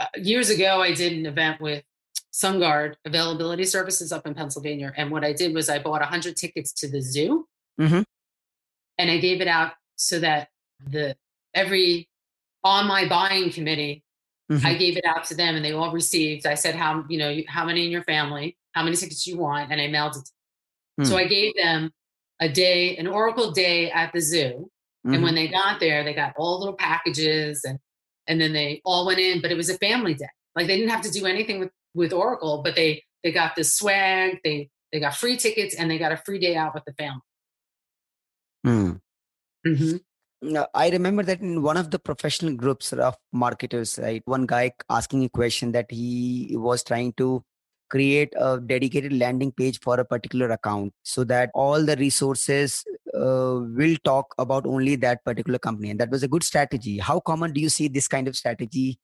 uh, 0.00 0.06
years 0.16 0.48
ago, 0.50 0.80
I 0.80 0.92
did 0.94 1.12
an 1.12 1.26
event 1.26 1.60
with 1.60 1.84
SunGard 2.32 2.96
Availability 3.04 3.64
Services 3.64 4.12
up 4.12 4.26
in 4.26 4.34
Pennsylvania. 4.34 4.92
And 4.96 5.10
what 5.10 5.24
I 5.24 5.32
did 5.34 5.54
was 5.54 5.68
I 5.68 5.78
bought 5.78 6.00
100 6.00 6.36
tickets 6.36 6.72
to 6.80 6.88
the 6.88 7.00
zoo 7.02 7.46
Mhm. 7.78 8.04
and 8.98 9.10
I 9.10 9.18
gave 9.18 9.40
it 9.42 9.46
out 9.48 9.74
so 9.96 10.18
that 10.20 10.48
the 10.80 11.16
every 11.54 12.08
on 12.64 12.86
my 12.86 13.06
buying 13.06 13.50
committee, 13.52 14.02
Mhm. 14.50 14.64
I 14.64 14.74
gave 14.74 14.96
it 14.96 15.04
out 15.04 15.24
to 15.26 15.34
them 15.34 15.56
and 15.56 15.64
they 15.64 15.72
all 15.72 15.92
received. 15.92 16.46
I 16.46 16.54
said, 16.54 16.74
how, 16.76 17.04
you 17.08 17.18
know, 17.18 17.36
how 17.48 17.64
many 17.64 17.84
in 17.84 17.90
your 17.90 18.04
family, 18.04 18.56
how 18.72 18.82
many 18.84 18.96
tickets 18.96 19.26
you 19.26 19.36
want, 19.38 19.72
and 19.72 19.80
I 19.80 19.88
mailed 19.88 20.16
it. 20.16 20.24
to 20.24 20.32
them. 20.98 21.04
So 21.06 21.12
Hmm. 21.12 21.18
I 21.18 21.24
gave 21.24 21.54
them 21.56 21.92
a 22.40 22.48
day, 22.48 22.96
an 22.96 23.06
Oracle 23.08 23.50
day 23.52 23.90
at 23.90 24.12
the 24.12 24.20
zoo. 24.20 24.70
And 25.04 25.16
Mhm. 25.16 25.22
when 25.22 25.34
they 25.34 25.48
got 25.48 25.80
there, 25.80 26.04
they 26.04 26.14
got 26.14 26.34
all 26.36 26.58
little 26.58 26.74
packages 26.76 27.64
and 27.64 27.78
and 28.28 28.40
then 28.40 28.52
they 28.52 28.82
all 28.84 29.06
went 29.06 29.20
in, 29.20 29.40
but 29.40 29.52
it 29.52 29.56
was 29.56 29.68
a 29.70 29.78
family 29.78 30.12
day. 30.14 30.28
Like 30.56 30.66
they 30.66 30.76
didn't 30.76 30.90
have 30.90 31.02
to 31.02 31.10
do 31.12 31.26
anything 31.26 31.60
with, 31.60 31.70
with 31.94 32.12
Oracle, 32.12 32.62
but 32.62 32.74
they 32.74 33.04
they 33.22 33.30
got 33.32 33.54
the 33.56 33.62
swag, 33.64 34.40
they 34.44 34.70
they 34.92 35.00
got 35.00 35.14
free 35.16 35.36
tickets 35.36 35.74
and 35.76 35.90
they 35.90 35.98
got 35.98 36.12
a 36.12 36.16
free 36.16 36.38
day 36.40 36.56
out 36.56 36.74
with 36.74 36.84
the 36.86 36.92
family. 36.94 37.20
Mm. 38.66 39.00
Mhm. 39.66 40.00
Now, 40.42 40.66
I 40.74 40.90
remember 40.90 41.22
that 41.22 41.40
in 41.40 41.62
one 41.62 41.76
of 41.76 41.90
the 41.90 41.98
professional 41.98 42.54
groups 42.54 42.92
of 42.92 43.16
marketers, 43.32 43.98
right, 44.00 44.22
one 44.26 44.46
guy 44.46 44.72
asking 44.90 45.24
a 45.24 45.28
question 45.28 45.72
that 45.72 45.90
he 45.90 46.54
was 46.56 46.84
trying 46.84 47.14
to 47.14 47.42
create 47.88 48.32
a 48.36 48.60
dedicated 48.60 49.12
landing 49.12 49.52
page 49.52 49.80
for 49.80 49.98
a 49.98 50.04
particular 50.04 50.50
account 50.50 50.92
so 51.04 51.24
that 51.24 51.50
all 51.54 51.84
the 51.84 51.96
resources 51.96 52.84
uh, 53.14 53.60
will 53.76 53.96
talk 54.04 54.34
about 54.38 54.66
only 54.66 54.96
that 54.96 55.24
particular 55.24 55.58
company. 55.58 55.90
And 55.90 56.00
that 56.00 56.10
was 56.10 56.22
a 56.22 56.28
good 56.28 56.42
strategy. 56.42 56.98
How 56.98 57.20
common 57.20 57.52
do 57.52 57.60
you 57.60 57.68
see 57.68 57.88
this 57.88 58.08
kind 58.08 58.28
of 58.28 58.36
strategy 58.36 58.98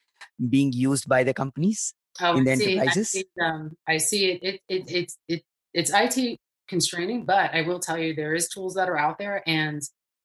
being 0.49 0.73
used 0.73 1.09
by 1.09 1.25
the 1.25 1.33
companies? 1.33 1.95
In 2.21 2.45
the 2.45 2.53
I 2.53 2.55
see, 2.57 2.73
enterprises? 2.73 3.15
I 3.15 3.19
see, 3.19 3.25
um, 3.41 3.77
I 3.89 3.97
see 3.97 4.33
it, 4.33 4.43
it, 4.43 4.61
it, 4.69 4.91
it's 4.91 5.19
it, 5.29 5.43
it's 5.73 5.91
IT 5.95 6.39
constraining, 6.69 7.25
but 7.25 7.55
I 7.55 7.63
will 7.63 7.81
tell 7.81 7.99
you 7.99 8.15
there 8.15 8.35
is 8.35 8.49
tools 8.49 8.75
that 8.75 8.89
are 8.89 8.99
out 8.99 9.19
there 9.19 9.43
and 9.47 9.81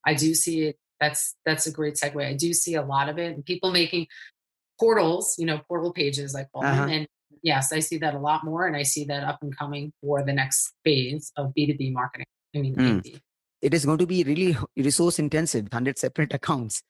I 0.05 0.13
do 0.13 0.33
see 0.33 0.63
it. 0.63 0.77
That's 0.99 1.35
that's 1.45 1.67
a 1.67 1.71
great 1.71 1.95
segue. 1.95 2.25
I 2.25 2.33
do 2.33 2.53
see 2.53 2.75
a 2.75 2.81
lot 2.81 3.09
of 3.09 3.17
it 3.17 3.35
and 3.35 3.45
people 3.45 3.71
making 3.71 4.07
portals, 4.79 5.35
you 5.37 5.45
know, 5.45 5.59
portal 5.67 5.93
pages 5.93 6.35
I 6.35 6.45
call 6.45 6.65
uh-huh. 6.65 6.85
them. 6.85 6.89
And 6.89 7.07
yes, 7.43 7.71
I 7.73 7.79
see 7.79 7.97
that 7.97 8.15
a 8.15 8.19
lot 8.19 8.43
more 8.43 8.67
and 8.67 8.75
I 8.75 8.83
see 8.83 9.05
that 9.05 9.23
up 9.23 9.39
and 9.41 9.55
coming 9.55 9.93
for 10.01 10.23
the 10.23 10.33
next 10.33 10.73
phase 10.83 11.31
of 11.37 11.53
B2B 11.57 11.93
marketing. 11.93 12.25
I 12.55 12.59
mean, 12.59 12.75
mm. 12.75 13.19
it 13.61 13.73
is 13.73 13.85
going 13.85 13.99
to 13.99 14.07
be 14.07 14.23
really 14.23 14.57
resource 14.75 15.19
intensive, 15.19 15.63
100 15.65 15.97
separate 15.97 16.33
accounts 16.39 16.81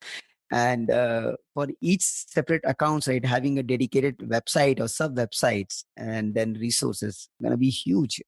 and 0.51 0.89
uh, 0.89 1.33
for 1.53 1.67
each 1.81 2.03
separate 2.03 2.61
accounts 2.63 3.07
right 3.07 3.25
having 3.25 3.59
a 3.59 3.63
dedicated 3.63 4.17
website 4.19 4.79
or 4.79 4.87
sub 4.87 5.15
websites 5.15 5.83
and 5.97 6.33
then 6.33 6.53
resources 6.53 7.29
going 7.41 7.51
to 7.51 7.57
be 7.57 7.69
huge 7.69 8.21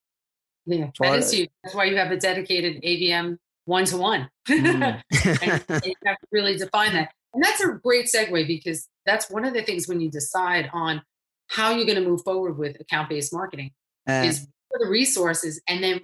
yeah 0.65 0.89
for, 0.97 1.07
that 1.07 1.19
is 1.19 1.31
huge 1.31 1.49
that's 1.63 1.75
why 1.75 1.85
you 1.85 1.95
have 1.95 2.11
a 2.11 2.17
dedicated 2.17 2.81
abm 2.83 3.37
one-to-one 3.69 4.27
mm. 4.49 5.01
and 5.41 5.85
you 5.85 5.93
have 6.05 6.17
to 6.17 6.27
really 6.31 6.57
define 6.57 6.91
that 6.93 7.09
and 7.33 7.43
that's 7.43 7.61
a 7.61 7.67
great 7.83 8.05
segue 8.05 8.47
because 8.47 8.89
that's 9.05 9.29
one 9.29 9.45
of 9.45 9.53
the 9.53 9.61
things 9.61 9.87
when 9.87 10.01
you 10.01 10.09
decide 10.09 10.69
on 10.73 11.01
how 11.47 11.69
you're 11.69 11.85
going 11.85 12.01
to 12.01 12.07
move 12.07 12.21
forward 12.23 12.57
with 12.57 12.79
account-based 12.79 13.31
marketing 13.31 13.71
uh, 14.09 14.23
is 14.25 14.47
the 14.71 14.87
resources 14.87 15.61
and 15.67 15.83
then 15.83 16.01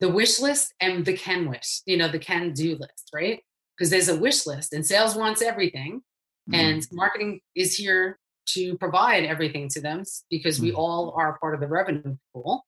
the 0.00 0.08
wish 0.08 0.40
list 0.40 0.74
and 0.80 1.06
the 1.06 1.16
can 1.16 1.48
wish 1.48 1.80
you 1.86 1.96
know 1.96 2.08
the 2.08 2.18
can 2.18 2.52
do 2.52 2.76
list 2.76 3.10
right 3.14 3.40
because 3.76 3.90
there's 3.90 4.08
a 4.08 4.16
wish 4.16 4.46
list 4.46 4.72
and 4.74 4.84
sales 4.84 5.16
wants 5.16 5.40
everything 5.40 6.02
mm-hmm. 6.50 6.54
and 6.54 6.86
marketing 6.92 7.40
is 7.54 7.74
here 7.74 8.18
to 8.46 8.76
provide 8.76 9.24
everything 9.24 9.68
to 9.68 9.80
them 9.80 10.02
because 10.30 10.60
we 10.60 10.68
mm-hmm. 10.68 10.78
all 10.78 11.14
are 11.16 11.38
part 11.38 11.54
of 11.54 11.60
the 11.60 11.66
revenue 11.66 12.16
pool 12.34 12.64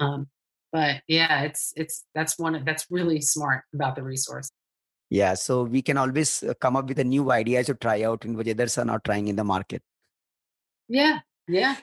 um, 0.00 0.26
but 0.76 1.00
yeah 1.08 1.42
it's 1.48 1.72
it's 1.82 2.04
that's 2.14 2.38
one 2.38 2.62
that's 2.68 2.86
really 2.90 3.20
smart 3.20 3.62
about 3.72 3.96
the 3.96 4.02
resource 4.02 4.50
yeah 5.08 5.32
so 5.32 5.62
we 5.62 5.80
can 5.88 5.96
always 5.96 6.42
uh, 6.42 6.52
come 6.60 6.76
up 6.76 6.86
with 6.88 6.98
a 6.98 7.08
new 7.14 7.32
idea 7.32 7.64
to 7.64 7.74
try 7.74 8.02
out 8.02 8.24
in 8.26 8.36
which 8.36 8.48
others 8.54 8.76
are 8.76 8.88
not 8.92 9.04
trying 9.08 9.28
in 9.28 9.36
the 9.36 9.48
market 9.52 9.82
yeah 10.88 11.20
yeah 11.48 11.76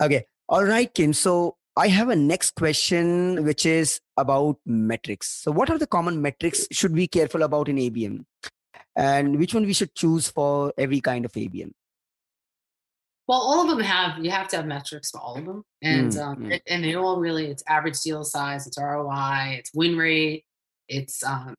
okay 0.00 0.24
all 0.48 0.64
right 0.64 0.94
kim 0.94 1.12
so 1.12 1.54
I 1.78 1.86
have 1.94 2.08
a 2.08 2.16
next 2.16 2.56
question, 2.56 3.44
which 3.44 3.64
is 3.64 4.00
about 4.16 4.56
metrics. 4.66 5.28
So, 5.42 5.52
what 5.52 5.70
are 5.70 5.78
the 5.78 5.86
common 5.86 6.20
metrics 6.20 6.66
should 6.72 6.92
we 6.92 7.06
careful 7.06 7.44
about 7.44 7.68
in 7.68 7.76
ABM, 7.76 8.24
and 8.96 9.38
which 9.38 9.54
one 9.54 9.64
we 9.64 9.76
should 9.80 9.94
choose 9.94 10.26
for 10.28 10.72
every 10.76 11.00
kind 11.00 11.24
of 11.24 11.30
ABM? 11.44 11.70
Well, 13.28 13.38
all 13.38 13.60
of 13.60 13.68
them 13.68 13.80
have 13.80 14.24
you 14.24 14.30
have 14.30 14.48
to 14.48 14.56
have 14.56 14.66
metrics 14.66 15.10
for 15.10 15.20
all 15.20 15.36
of 15.36 15.44
them, 15.44 15.62
and 15.82 16.10
mm, 16.10 16.22
um, 16.22 16.36
mm. 16.38 16.60
and 16.66 16.82
they 16.82 16.94
all 16.94 17.20
really 17.20 17.46
it's 17.46 17.62
average 17.68 18.00
deal 18.00 18.24
size, 18.24 18.66
it's 18.66 18.78
ROI, 18.78 19.56
it's 19.58 19.70
win 19.74 19.98
rate, 19.98 20.44
it's 20.88 21.22
um, 21.22 21.54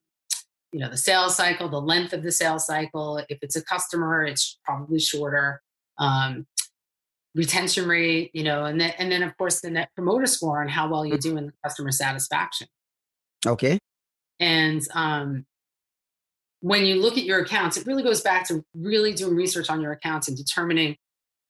you 0.72 0.80
know 0.80 0.90
the 0.90 0.96
sales 0.96 1.36
cycle, 1.36 1.68
the 1.68 1.80
length 1.80 2.12
of 2.12 2.24
the 2.24 2.32
sales 2.32 2.66
cycle. 2.66 3.18
If 3.28 3.38
it's 3.42 3.54
a 3.54 3.64
customer, 3.64 4.24
it's 4.24 4.58
probably 4.64 4.98
shorter. 4.98 5.62
Um, 5.98 6.46
retention 7.36 7.86
rate, 7.88 8.32
you 8.34 8.42
know, 8.42 8.64
and 8.64 8.80
then 8.80 8.92
and 8.98 9.12
then 9.12 9.22
of 9.22 9.36
course 9.36 9.60
the 9.60 9.70
net 9.70 9.90
promoter 9.94 10.26
score 10.26 10.60
and 10.62 10.70
how 10.70 10.88
well 10.90 11.06
you 11.06 11.14
mm-hmm. 11.14 11.36
do 11.36 11.36
in 11.36 11.52
customer 11.64 11.92
satisfaction. 11.92 12.66
Okay. 13.46 13.78
And 14.40 14.82
um, 14.92 15.44
when 16.60 16.84
you 16.84 17.00
look 17.00 17.16
at 17.16 17.24
your 17.24 17.40
accounts, 17.40 17.76
it 17.76 17.86
really 17.86 18.02
goes 18.02 18.22
back 18.22 18.48
to 18.48 18.64
really 18.74 19.12
doing 19.12 19.36
research 19.36 19.70
on 19.70 19.80
your 19.80 19.92
accounts 19.92 20.26
and 20.26 20.36
determining 20.36 20.96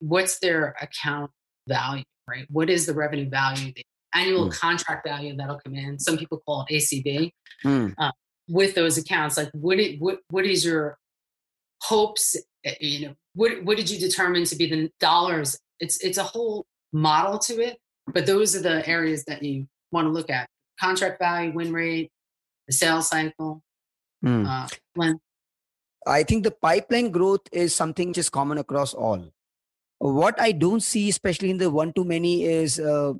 what's 0.01 0.39
their 0.39 0.75
account 0.81 1.31
value, 1.67 2.03
right? 2.27 2.45
What 2.49 2.69
is 2.69 2.85
the 2.85 2.93
revenue 2.93 3.29
value, 3.29 3.71
the 3.73 3.83
annual 4.13 4.49
mm. 4.49 4.53
contract 4.53 5.07
value 5.07 5.35
that'll 5.35 5.59
come 5.59 5.75
in? 5.75 5.99
Some 5.99 6.17
people 6.17 6.41
call 6.45 6.65
it 6.69 6.73
ACV. 6.73 7.31
Mm. 7.63 7.93
Uh, 7.97 8.11
with 8.49 8.75
those 8.75 8.97
accounts, 8.97 9.37
like 9.37 9.49
what, 9.53 9.79
it, 9.79 10.01
what 10.01 10.19
what 10.29 10.45
is 10.45 10.65
your 10.65 10.97
hopes? 11.83 12.35
Eh, 12.65 12.75
you 12.81 13.07
know, 13.07 13.13
what 13.33 13.63
what 13.63 13.77
did 13.77 13.89
you 13.89 13.99
determine 13.99 14.43
to 14.45 14.55
be 14.55 14.67
the 14.67 14.89
dollars 14.99 15.57
it's 15.81 15.99
it's 15.99 16.17
a 16.17 16.23
whole 16.23 16.65
model 16.93 17.39
to 17.39 17.59
it, 17.59 17.77
but 18.07 18.25
those 18.25 18.55
are 18.55 18.61
the 18.61 18.87
areas 18.87 19.25
that 19.25 19.43
you 19.43 19.67
want 19.91 20.05
to 20.05 20.11
look 20.11 20.29
at: 20.29 20.47
contract 20.79 21.19
value, 21.19 21.51
win 21.51 21.73
rate, 21.73 22.11
the 22.67 22.73
sales 22.73 23.09
cycle. 23.09 23.61
Mm. 24.23 24.47
Uh, 24.47 24.67
when 24.93 25.19
I 26.07 26.23
think 26.23 26.43
the 26.43 26.51
pipeline 26.51 27.11
growth 27.11 27.41
is 27.51 27.75
something 27.75 28.09
which 28.09 28.19
is 28.19 28.29
common 28.29 28.57
across 28.57 28.93
all. 28.93 29.25
What 30.01 30.41
I 30.41 30.51
don't 30.51 30.81
see, 30.81 31.09
especially 31.09 31.51
in 31.51 31.57
the 31.59 31.69
one 31.69 31.93
to 31.93 32.03
many, 32.03 32.45
is 32.45 32.79
uh, 32.79 33.13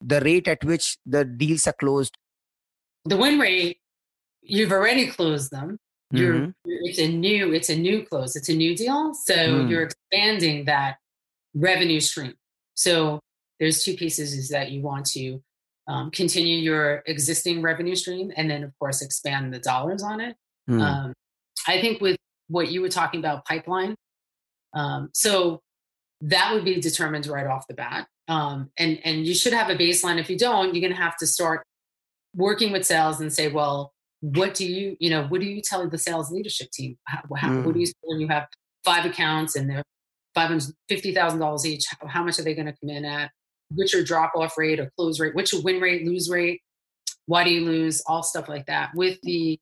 the 0.00 0.20
rate 0.20 0.46
at 0.46 0.62
which 0.64 0.96
the 1.04 1.24
deals 1.24 1.66
are 1.66 1.72
closed. 1.72 2.16
The 3.06 3.16
win 3.16 3.40
rate, 3.40 3.78
you've 4.42 4.70
already 4.70 5.08
closed 5.08 5.50
them. 5.50 5.78
You're, 6.12 6.34
mm-hmm. 6.34 6.50
it's 6.64 7.00
a 7.00 7.08
new, 7.08 7.52
it's 7.52 7.70
a 7.70 7.76
new 7.76 8.04
close, 8.04 8.36
it's 8.36 8.48
a 8.48 8.54
new 8.54 8.76
deal. 8.76 9.14
So 9.14 9.34
mm. 9.34 9.68
you're 9.68 9.82
expanding 9.82 10.64
that 10.66 10.98
revenue 11.54 11.98
stream. 11.98 12.34
So 12.74 13.18
there's 13.58 13.82
two 13.82 13.94
pieces 13.94 14.32
is 14.32 14.48
that 14.50 14.70
you 14.70 14.80
want 14.80 15.06
to 15.06 15.42
um, 15.88 16.12
continue 16.12 16.58
your 16.58 17.02
existing 17.06 17.62
revenue 17.62 17.96
stream 17.96 18.30
and 18.36 18.48
then 18.48 18.62
of 18.62 18.72
course 18.78 19.02
expand 19.02 19.52
the 19.52 19.58
dollars 19.58 20.04
on 20.04 20.20
it. 20.20 20.36
Mm. 20.70 20.80
Um, 20.80 21.14
I 21.66 21.80
think 21.80 22.00
with 22.00 22.16
what 22.46 22.70
you 22.70 22.80
were 22.80 22.88
talking 22.88 23.18
about 23.18 23.44
pipeline, 23.44 23.96
um, 24.74 25.10
so 25.12 25.60
that 26.20 26.52
would 26.52 26.64
be 26.64 26.80
determined 26.80 27.26
right 27.26 27.46
off 27.46 27.66
the 27.68 27.74
bat. 27.74 28.06
Um, 28.26 28.70
and 28.78 28.98
and 29.04 29.26
you 29.26 29.34
should 29.34 29.52
have 29.52 29.70
a 29.70 29.76
baseline. 29.76 30.18
If 30.18 30.28
you 30.28 30.36
don't, 30.36 30.74
you're 30.74 30.82
going 30.82 30.94
to 30.94 31.02
have 31.02 31.16
to 31.18 31.26
start 31.26 31.62
working 32.34 32.72
with 32.72 32.84
sales 32.84 33.20
and 33.20 33.32
say, 33.32 33.48
well, 33.48 33.92
what 34.20 34.54
do 34.54 34.66
you 34.66 34.96
you 34.98 35.10
know 35.10 35.26
what 35.28 35.40
do 35.40 35.46
you 35.46 35.62
tell 35.62 35.88
the 35.88 35.98
sales 35.98 36.30
leadership 36.30 36.70
team? 36.72 36.98
How, 37.04 37.22
how, 37.36 37.48
mm. 37.48 37.64
What 37.64 37.74
do 37.74 37.80
you 37.80 37.86
when 38.02 38.20
you 38.20 38.28
have 38.28 38.46
five 38.84 39.04
accounts 39.04 39.56
and 39.56 39.70
they're 39.70 39.84
$550,000 40.38 41.64
each. 41.64 41.84
How 42.06 42.22
much 42.22 42.38
are 42.38 42.42
they 42.42 42.54
going 42.54 42.66
to 42.66 42.74
come 42.80 42.90
in 42.90 43.04
at? 43.04 43.30
What's 43.70 43.92
your 43.92 44.04
drop 44.04 44.32
off 44.36 44.56
rate 44.56 44.80
or 44.80 44.90
close 44.96 45.20
rate? 45.20 45.34
What's 45.34 45.52
your 45.52 45.62
win 45.62 45.80
rate, 45.80 46.06
lose 46.06 46.30
rate? 46.30 46.60
Why 47.26 47.44
do 47.44 47.50
you 47.50 47.64
lose? 47.64 48.02
All 48.06 48.22
stuff 48.22 48.48
like 48.48 48.66
that. 48.66 48.90
With 48.94 49.18
the, 49.22 49.58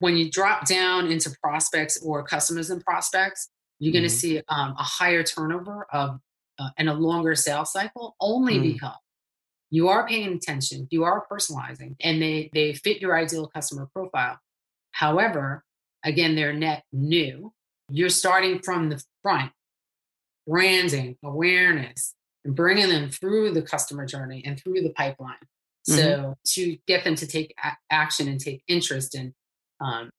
when 0.00 0.16
you 0.16 0.30
drop 0.30 0.66
down 0.66 1.10
into 1.10 1.30
prospects 1.42 2.02
or 2.04 2.22
customers 2.22 2.70
and 2.70 2.84
prospects, 2.84 3.48
you're 3.80 3.92
mm-hmm. 3.92 3.98
going 3.98 4.08
to 4.08 4.14
see 4.14 4.38
um, 4.48 4.74
a 4.78 4.82
higher 4.82 5.24
turnover 5.24 5.86
of 5.92 6.20
uh, 6.58 6.68
and 6.78 6.88
a 6.88 6.94
longer 6.94 7.34
sales 7.34 7.72
cycle 7.72 8.14
only 8.20 8.58
mm. 8.58 8.74
because 8.74 8.98
you 9.70 9.88
are 9.88 10.06
paying 10.06 10.34
attention, 10.34 10.86
you 10.90 11.04
are 11.04 11.26
personalizing, 11.30 11.96
and 12.00 12.20
they 12.20 12.50
they 12.52 12.74
fit 12.74 13.00
your 13.00 13.16
ideal 13.16 13.48
customer 13.48 13.88
profile. 13.92 14.38
However, 14.92 15.64
again, 16.04 16.34
they're 16.34 16.52
net 16.52 16.84
new. 16.92 17.52
You're 17.88 18.10
starting 18.10 18.60
from 18.60 18.90
the 18.90 19.02
front 19.22 19.52
branding, 20.46 21.16
awareness, 21.22 22.14
and 22.44 22.54
bringing 22.56 22.88
them 22.88 23.08
through 23.10 23.52
the 23.52 23.62
customer 23.62 24.04
journey 24.04 24.42
and 24.44 24.58
through 24.58 24.80
the 24.80 24.90
pipeline. 24.90 25.34
Mm-hmm. 25.88 25.94
So 25.94 26.34
to 26.54 26.76
get 26.86 27.04
them 27.04 27.14
to 27.14 27.26
take 27.26 27.54
a- 27.62 27.76
action 27.90 28.28
and 28.28 28.40
take 28.40 28.62
interest 28.66 29.14
and 29.14 29.32
um, 29.80 30.10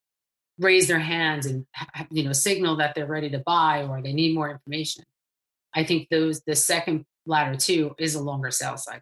raise 0.59 0.87
their 0.87 0.99
hands 0.99 1.45
and 1.45 1.65
you 2.09 2.23
know 2.23 2.33
signal 2.33 2.77
that 2.77 2.95
they're 2.95 3.05
ready 3.05 3.29
to 3.29 3.39
buy 3.39 3.83
or 3.83 4.01
they 4.01 4.13
need 4.13 4.35
more 4.35 4.49
information. 4.49 5.03
I 5.73 5.83
think 5.83 6.09
those 6.09 6.41
the 6.41 6.55
second 6.55 7.05
ladder 7.25 7.55
too 7.55 7.95
is 7.97 8.15
a 8.15 8.21
longer 8.21 8.51
sales 8.51 8.83
cycle. 8.83 9.01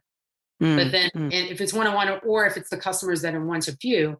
Mm-hmm. 0.61 0.77
But 0.77 0.91
then, 0.91 1.09
mm. 1.15 1.33
and 1.33 1.49
if 1.49 1.61
it's 1.61 1.73
one 1.73 1.87
on 1.87 1.95
one 1.95 2.19
or 2.25 2.45
if 2.45 2.57
it's 2.57 2.69
the 2.69 2.77
customers 2.77 3.21
that 3.21 3.33
are 3.33 3.43
one 3.43 3.61
to 3.61 3.75
few, 3.77 4.19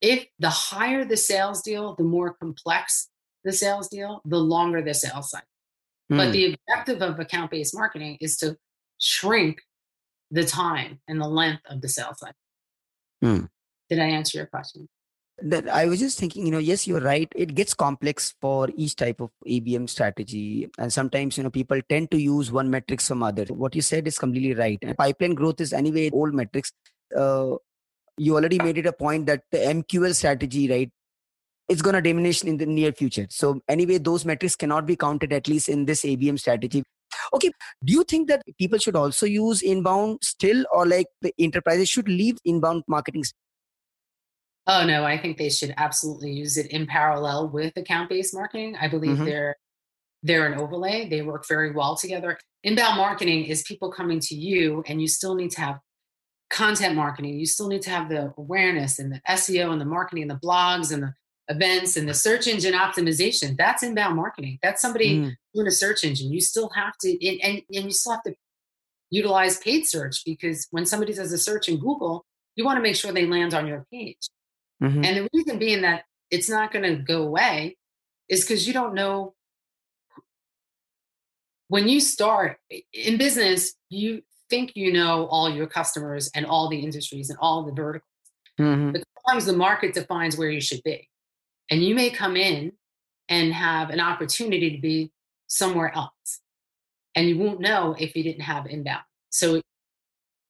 if 0.00 0.26
the 0.38 0.50
higher 0.50 1.04
the 1.04 1.16
sales 1.16 1.62
deal, 1.62 1.94
the 1.96 2.04
more 2.04 2.34
complex 2.34 3.08
the 3.44 3.52
sales 3.52 3.88
deal, 3.88 4.20
the 4.24 4.38
longer 4.38 4.82
the 4.82 4.94
sales 4.94 5.30
cycle. 5.30 5.46
Mm. 6.10 6.16
But 6.16 6.32
the 6.32 6.54
objective 6.54 7.02
of 7.02 7.18
account 7.18 7.50
based 7.50 7.74
marketing 7.74 8.18
is 8.20 8.36
to 8.38 8.56
shrink 8.98 9.60
the 10.30 10.44
time 10.44 11.00
and 11.08 11.20
the 11.20 11.28
length 11.28 11.62
of 11.68 11.80
the 11.80 11.88
sales 11.88 12.18
cycle. 12.18 12.34
Mm. 13.22 13.48
Did 13.88 13.98
I 13.98 14.06
answer 14.06 14.38
your 14.38 14.46
question? 14.46 14.88
That 15.42 15.68
I 15.68 15.86
was 15.86 16.00
just 16.00 16.18
thinking, 16.18 16.44
you 16.44 16.52
know, 16.52 16.58
yes, 16.58 16.86
you're 16.86 17.00
right. 17.00 17.30
It 17.34 17.54
gets 17.54 17.72
complex 17.72 18.34
for 18.40 18.68
each 18.76 18.96
type 18.96 19.20
of 19.20 19.30
ABM 19.46 19.88
strategy. 19.88 20.68
And 20.78 20.92
sometimes, 20.92 21.38
you 21.38 21.44
know, 21.44 21.50
people 21.50 21.80
tend 21.88 22.10
to 22.10 22.20
use 22.20 22.52
one 22.52 22.68
metrics 22.68 23.08
from 23.08 23.22
other. 23.22 23.44
What 23.46 23.74
you 23.74 23.80
said 23.80 24.06
is 24.06 24.18
completely 24.18 24.54
right. 24.54 24.78
And 24.82 24.96
pipeline 24.98 25.34
growth 25.34 25.60
is 25.60 25.72
anyway 25.72 26.10
old 26.10 26.34
metrics. 26.34 26.72
Uh, 27.16 27.54
you 28.18 28.34
already 28.34 28.58
made 28.58 28.76
it 28.76 28.84
a 28.84 28.92
point 28.92 29.26
that 29.26 29.42
the 29.50 29.58
MQL 29.58 30.14
strategy, 30.14 30.70
right, 30.70 30.90
it's 31.70 31.82
going 31.82 31.94
to 31.94 32.02
diminish 32.02 32.42
in 32.42 32.58
the 32.58 32.66
near 32.66 32.92
future. 32.92 33.26
So 33.30 33.62
anyway, 33.68 33.98
those 33.98 34.24
metrics 34.24 34.56
cannot 34.56 34.86
be 34.86 34.96
counted 34.96 35.32
at 35.32 35.48
least 35.48 35.68
in 35.68 35.86
this 35.86 36.02
ABM 36.02 36.38
strategy. 36.38 36.82
Okay, 37.32 37.50
do 37.84 37.92
you 37.92 38.04
think 38.04 38.28
that 38.28 38.42
people 38.58 38.78
should 38.78 38.96
also 38.96 39.24
use 39.24 39.62
inbound 39.62 40.18
still, 40.22 40.64
or 40.72 40.86
like 40.86 41.06
the 41.22 41.32
enterprises 41.38 41.88
should 41.88 42.08
leave 42.08 42.38
inbound 42.44 42.82
marketing? 42.88 43.24
Oh 44.66 44.84
no, 44.86 45.04
I 45.04 45.18
think 45.18 45.36
they 45.36 45.50
should 45.50 45.74
absolutely 45.76 46.32
use 46.32 46.56
it 46.56 46.66
in 46.66 46.86
parallel 46.86 47.48
with 47.48 47.76
account-based 47.76 48.34
marketing. 48.34 48.76
I 48.80 48.88
believe 48.88 49.16
mm-hmm. 49.16 49.24
they're 49.24 49.56
they're 50.22 50.46
an 50.46 50.60
overlay. 50.60 51.08
They 51.08 51.22
work 51.22 51.46
very 51.48 51.72
well 51.72 51.96
together. 51.96 52.38
Inbound 52.62 52.98
marketing 52.98 53.44
is 53.44 53.62
people 53.62 53.90
coming 53.90 54.20
to 54.20 54.34
you, 54.34 54.84
and 54.86 55.00
you 55.00 55.08
still 55.08 55.34
need 55.34 55.50
to 55.52 55.60
have 55.60 55.78
content 56.50 56.94
marketing. 56.94 57.38
You 57.38 57.46
still 57.46 57.68
need 57.68 57.82
to 57.82 57.90
have 57.90 58.08
the 58.08 58.34
awareness 58.36 58.98
and 58.98 59.12
the 59.12 59.20
SEO 59.28 59.72
and 59.72 59.80
the 59.80 59.86
marketing 59.86 60.22
and 60.22 60.30
the 60.30 60.46
blogs 60.46 60.92
and 60.92 61.02
the 61.02 61.14
events 61.48 61.96
and 61.96 62.08
the 62.08 62.14
search 62.14 62.46
engine 62.46 62.74
optimization. 62.74 63.56
That's 63.56 63.82
inbound 63.82 64.16
marketing. 64.16 64.58
That's 64.62 64.82
somebody 64.82 65.16
mm. 65.16 65.32
doing 65.54 65.66
a 65.66 65.72
search 65.72 66.04
engine. 66.04 66.32
You 66.32 66.40
still 66.40 66.70
have 66.74 66.96
to, 66.98 67.28
and, 67.28 67.40
and, 67.42 67.62
and 67.74 67.84
you 67.86 67.92
still 67.92 68.12
have 68.12 68.22
to 68.24 68.34
utilize 69.10 69.58
paid 69.58 69.86
search 69.86 70.22
because 70.24 70.68
when 70.70 70.86
somebody 70.86 71.12
does 71.12 71.32
a 71.32 71.38
search 71.38 71.68
in 71.68 71.78
Google, 71.78 72.24
you 72.56 72.64
want 72.64 72.76
to 72.76 72.82
make 72.82 72.96
sure 72.96 73.12
they 73.12 73.26
land 73.26 73.54
on 73.54 73.66
your 73.66 73.86
page. 73.92 74.28
Mm-hmm. 74.82 75.04
And 75.04 75.16
the 75.16 75.28
reason 75.32 75.58
being 75.58 75.82
that 75.82 76.04
it's 76.30 76.48
not 76.48 76.72
going 76.72 76.84
to 76.84 77.02
go 77.02 77.22
away 77.22 77.76
is 78.28 78.42
because 78.42 78.66
you 78.66 78.72
don't 78.72 78.94
know 78.94 79.34
when 81.68 81.88
you 81.88 82.00
start 82.00 82.58
in 82.92 83.16
business, 83.16 83.74
you 83.90 84.22
think 84.48 84.72
you 84.74 84.92
know 84.92 85.26
all 85.26 85.48
your 85.48 85.68
customers 85.68 86.30
and 86.34 86.44
all 86.44 86.68
the 86.68 86.80
industries 86.80 87.30
and 87.30 87.38
all 87.40 87.64
the 87.64 87.72
verticals. 87.72 88.08
Mm-hmm. 88.58 88.92
But 88.92 89.04
sometimes 89.24 89.46
the 89.46 89.52
market 89.52 89.94
defines 89.94 90.36
where 90.36 90.50
you 90.50 90.60
should 90.60 90.82
be. 90.82 91.08
And 91.70 91.82
you 91.82 91.94
may 91.94 92.10
come 92.10 92.36
in 92.36 92.72
and 93.28 93.54
have 93.54 93.90
an 93.90 94.00
opportunity 94.00 94.74
to 94.74 94.82
be 94.82 95.12
somewhere 95.46 95.94
else. 95.94 96.40
And 97.14 97.28
you 97.28 97.38
won't 97.38 97.60
know 97.60 97.94
if 97.98 98.16
you 98.16 98.24
didn't 98.24 98.42
have 98.42 98.66
inbound. 98.66 99.04
So 99.30 99.62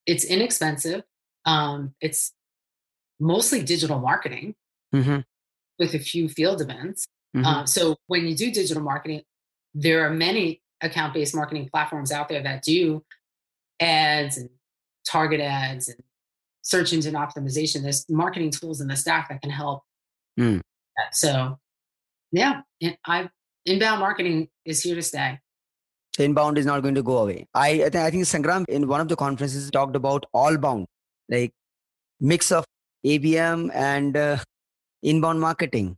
it's 0.07 0.25
inexpensive. 0.25 1.03
Um, 1.45 1.95
it's 2.01 2.33
mostly 3.21 3.63
digital 3.63 4.01
marketing 4.01 4.55
mm-hmm. 4.95 5.19
with 5.79 5.95
a 5.95 5.99
few 5.99 6.29
field 6.29 6.61
events. 6.61 7.07
Mm-hmm. 7.37 7.47
Um, 7.47 7.67
so 7.67 7.97
when 8.07 8.27
you 8.27 8.35
do 8.35 8.51
digital 8.51 8.83
marketing, 8.83 9.23
there 9.75 10.05
are 10.05 10.11
many 10.11 10.63
account 10.81 11.15
based 11.15 11.35
marketing 11.35 11.69
platforms 11.71 12.11
out 12.11 12.29
there 12.29 12.43
that 12.43 12.63
do 12.63 13.05
ads 13.79 14.37
and 14.37 14.49
target 15.07 15.41
ads 15.41 15.89
and 15.89 15.99
search 16.63 16.93
engine 16.93 17.15
optimization. 17.15 17.83
There's 17.83 18.09
marketing 18.09 18.51
tools 18.51 18.81
in 18.81 18.89
the 18.89 18.97
stack 18.97 19.29
that 19.29 19.43
can 19.43 19.51
help. 19.51 19.83
Mm. 20.39 20.61
So, 21.13 21.59
yeah, 22.33 22.63
I 23.07 23.29
inbound 23.67 24.01
marketing 24.01 24.49
is 24.65 24.83
here 24.83 24.95
to 24.95 25.03
stay. 25.03 25.39
Inbound 26.19 26.59
is 26.59 26.67
not 26.67 26.83
going 26.83 26.95
to 26.97 27.03
go 27.03 27.19
away. 27.19 27.47
I 27.55 27.69
I 27.69 27.91
think, 27.91 27.97
I 27.97 28.11
think 28.11 28.25
Sangram 28.25 28.65
in 28.69 28.89
one 28.89 29.01
of 29.01 29.09
the 29.09 29.17
conferences 29.17 29.71
talked 29.71 29.97
about 29.97 30.27
all 30.33 30.57
bound, 30.59 30.87
like 31.31 31.53
mix 32.21 32.53
of 32.53 32.65
ABM 33.05 33.71
and 33.75 34.17
uh, 34.17 34.39
inbound 35.03 35.41
marketing. 35.41 35.97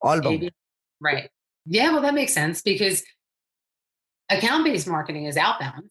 All 0.00 0.20
bound. 0.20 0.50
Right. 1.00 1.30
Yeah, 1.66 1.92
well, 1.92 2.02
that 2.02 2.14
makes 2.14 2.32
sense 2.32 2.62
because 2.62 3.02
account-based 4.30 4.88
marketing 4.88 5.26
is 5.26 5.36
outbound. 5.36 5.84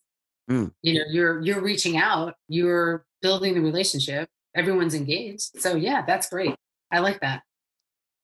Mm. 0.50 0.72
You 0.82 0.94
know, 0.96 1.06
you're 1.10 1.42
you're 1.42 1.62
reaching 1.62 1.98
out, 1.98 2.36
you're 2.48 3.06
building 3.22 3.54
the 3.54 3.62
relationship, 3.62 4.28
everyone's 4.56 4.96
engaged. 4.96 5.60
So 5.60 5.76
yeah, 5.76 6.04
that's 6.06 6.30
great. 6.30 6.56
I 6.92 7.00
like 7.00 7.22
that. 7.22 7.44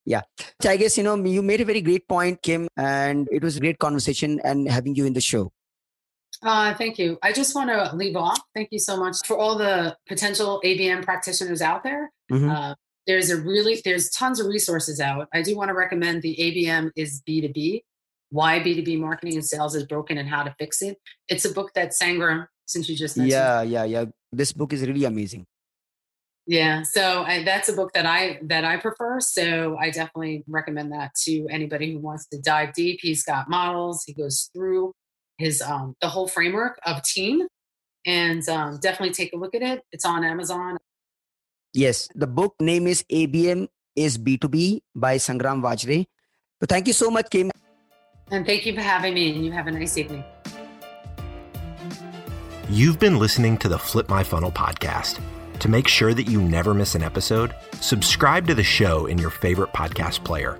Yeah. 0.06 0.22
So 0.62 0.70
I 0.70 0.78
guess 0.78 0.98
you 0.98 1.04
know 1.04 1.16
you 1.16 1.42
made 1.42 1.62
a 1.62 1.66
very 1.66 1.82
great 1.82 2.08
point, 2.08 2.42
Kim, 2.42 2.68
and 2.76 3.28
it 3.32 3.44
was 3.44 3.58
a 3.58 3.60
great 3.60 3.80
conversation 3.80 4.40
and 4.44 4.70
having 4.70 4.96
you 4.96 5.06
in 5.06 5.14
the 5.14 5.22
show. 5.22 5.52
Uh, 6.44 6.74
thank 6.76 7.00
you. 7.00 7.18
I 7.24 7.32
just 7.34 7.56
want 7.56 7.70
to 7.70 7.96
leave 7.96 8.16
off. 8.16 8.40
Thank 8.54 8.70
you 8.72 8.80
so 8.80 8.98
much 8.98 9.18
for 9.26 9.38
all 9.38 9.58
the 9.58 9.96
potential 10.08 10.62
ABM 10.64 11.04
practitioners 11.04 11.62
out 11.62 11.84
there. 11.84 12.12
Mm-hmm. 12.32 12.50
Uh, 12.50 12.76
there's 13.08 13.30
a 13.30 13.38
really 13.38 13.82
there's 13.84 14.10
tons 14.10 14.40
of 14.40 14.48
resources 14.48 15.00
out. 15.00 15.28
I 15.34 15.42
do 15.42 15.56
want 15.56 15.70
to 15.70 15.74
recommend 15.74 16.22
the 16.22 16.36
ABM 16.36 16.92
is 16.96 17.22
B2B 17.28 17.82
why 18.30 18.60
B2B 18.60 19.00
marketing 19.00 19.36
and 19.36 19.46
sales 19.46 19.76
is 19.76 19.86
broken 19.86 20.18
and 20.18 20.28
how 20.28 20.44
to 20.44 20.54
fix 20.60 20.82
it. 20.82 20.98
It's 21.28 21.46
a 21.46 21.54
book 21.54 21.72
that 21.76 21.92
Sangram, 21.92 22.48
since 22.66 22.90
you 22.90 22.96
just 22.96 23.18
mentioned. 23.18 23.32
Yeah, 23.32 23.62
yeah, 23.62 23.84
yeah. 23.84 24.06
This 24.32 24.52
book 24.52 24.74
is 24.74 24.86
really 24.86 25.06
amazing. 25.06 25.46
Yeah, 26.46 26.84
so 26.84 27.24
I, 27.24 27.44
that's 27.44 27.68
a 27.68 27.74
book 27.74 27.92
that 27.94 28.06
I 28.06 28.40
that 28.44 28.64
I 28.64 28.78
prefer. 28.78 29.20
So 29.20 29.78
I 29.78 29.90
definitely 29.90 30.44
recommend 30.48 30.94
that 30.94 31.14
to 31.24 31.46
anybody 31.50 31.92
who 31.92 32.00
wants 32.00 32.26
to 32.28 32.40
dive 32.40 32.74
deep. 32.74 33.00
He's 33.02 33.24
got 33.24 33.50
models. 33.50 34.04
He 34.06 34.14
goes 34.14 34.50
through 34.54 34.94
his 35.38 35.62
um, 35.62 35.96
the 36.02 36.10
whole 36.10 36.28
framework 36.28 36.80
of 36.86 37.04
team, 37.04 37.48
and 38.06 38.48
um, 38.50 38.80
definitely 38.82 39.14
take 39.14 39.34
a 39.34 39.38
look 39.38 39.56
at 39.56 39.62
it. 39.62 39.82
It's 39.92 40.06
on 40.06 40.24
Amazon. 40.24 40.78
Yes, 41.74 42.10
the 42.16 42.28
book 42.28 42.56
name 42.60 42.88
is 42.88 43.04
ABM 43.12 43.68
is 43.96 44.18
B2B 44.18 44.82
by 44.96 45.18
Sangram 45.18 45.62
Vajre. 45.62 46.06
But 46.60 46.70
thank 46.70 46.88
you 46.88 46.94
so 46.94 47.12
much, 47.12 47.30
Kim. 47.30 47.52
And 48.32 48.46
thank 48.46 48.66
you 48.66 48.74
for 48.74 48.82
having 48.82 49.14
me, 49.14 49.36
and 49.36 49.46
you 49.46 49.52
have 49.52 49.68
a 49.68 49.72
nice 49.72 49.98
evening. 49.98 50.24
You've 52.70 53.00
been 53.00 53.18
listening 53.18 53.58
to 53.60 53.70
the 53.70 53.80
Flip 53.80 54.10
My 54.10 54.24
Funnel 54.24 54.52
podcast. 54.52 55.22
To 55.60 55.70
make 55.70 55.88
sure 55.88 56.14
that 56.14 56.30
you 56.30 56.42
never 56.42 56.74
miss 56.74 56.96
an 56.96 57.02
episode, 57.02 57.56
subscribe 57.80 58.46
to 58.48 58.54
the 58.54 58.64
show 58.64 59.06
in 59.06 59.18
your 59.18 59.30
favorite 59.30 59.72
podcast 59.74 60.24
player. 60.24 60.60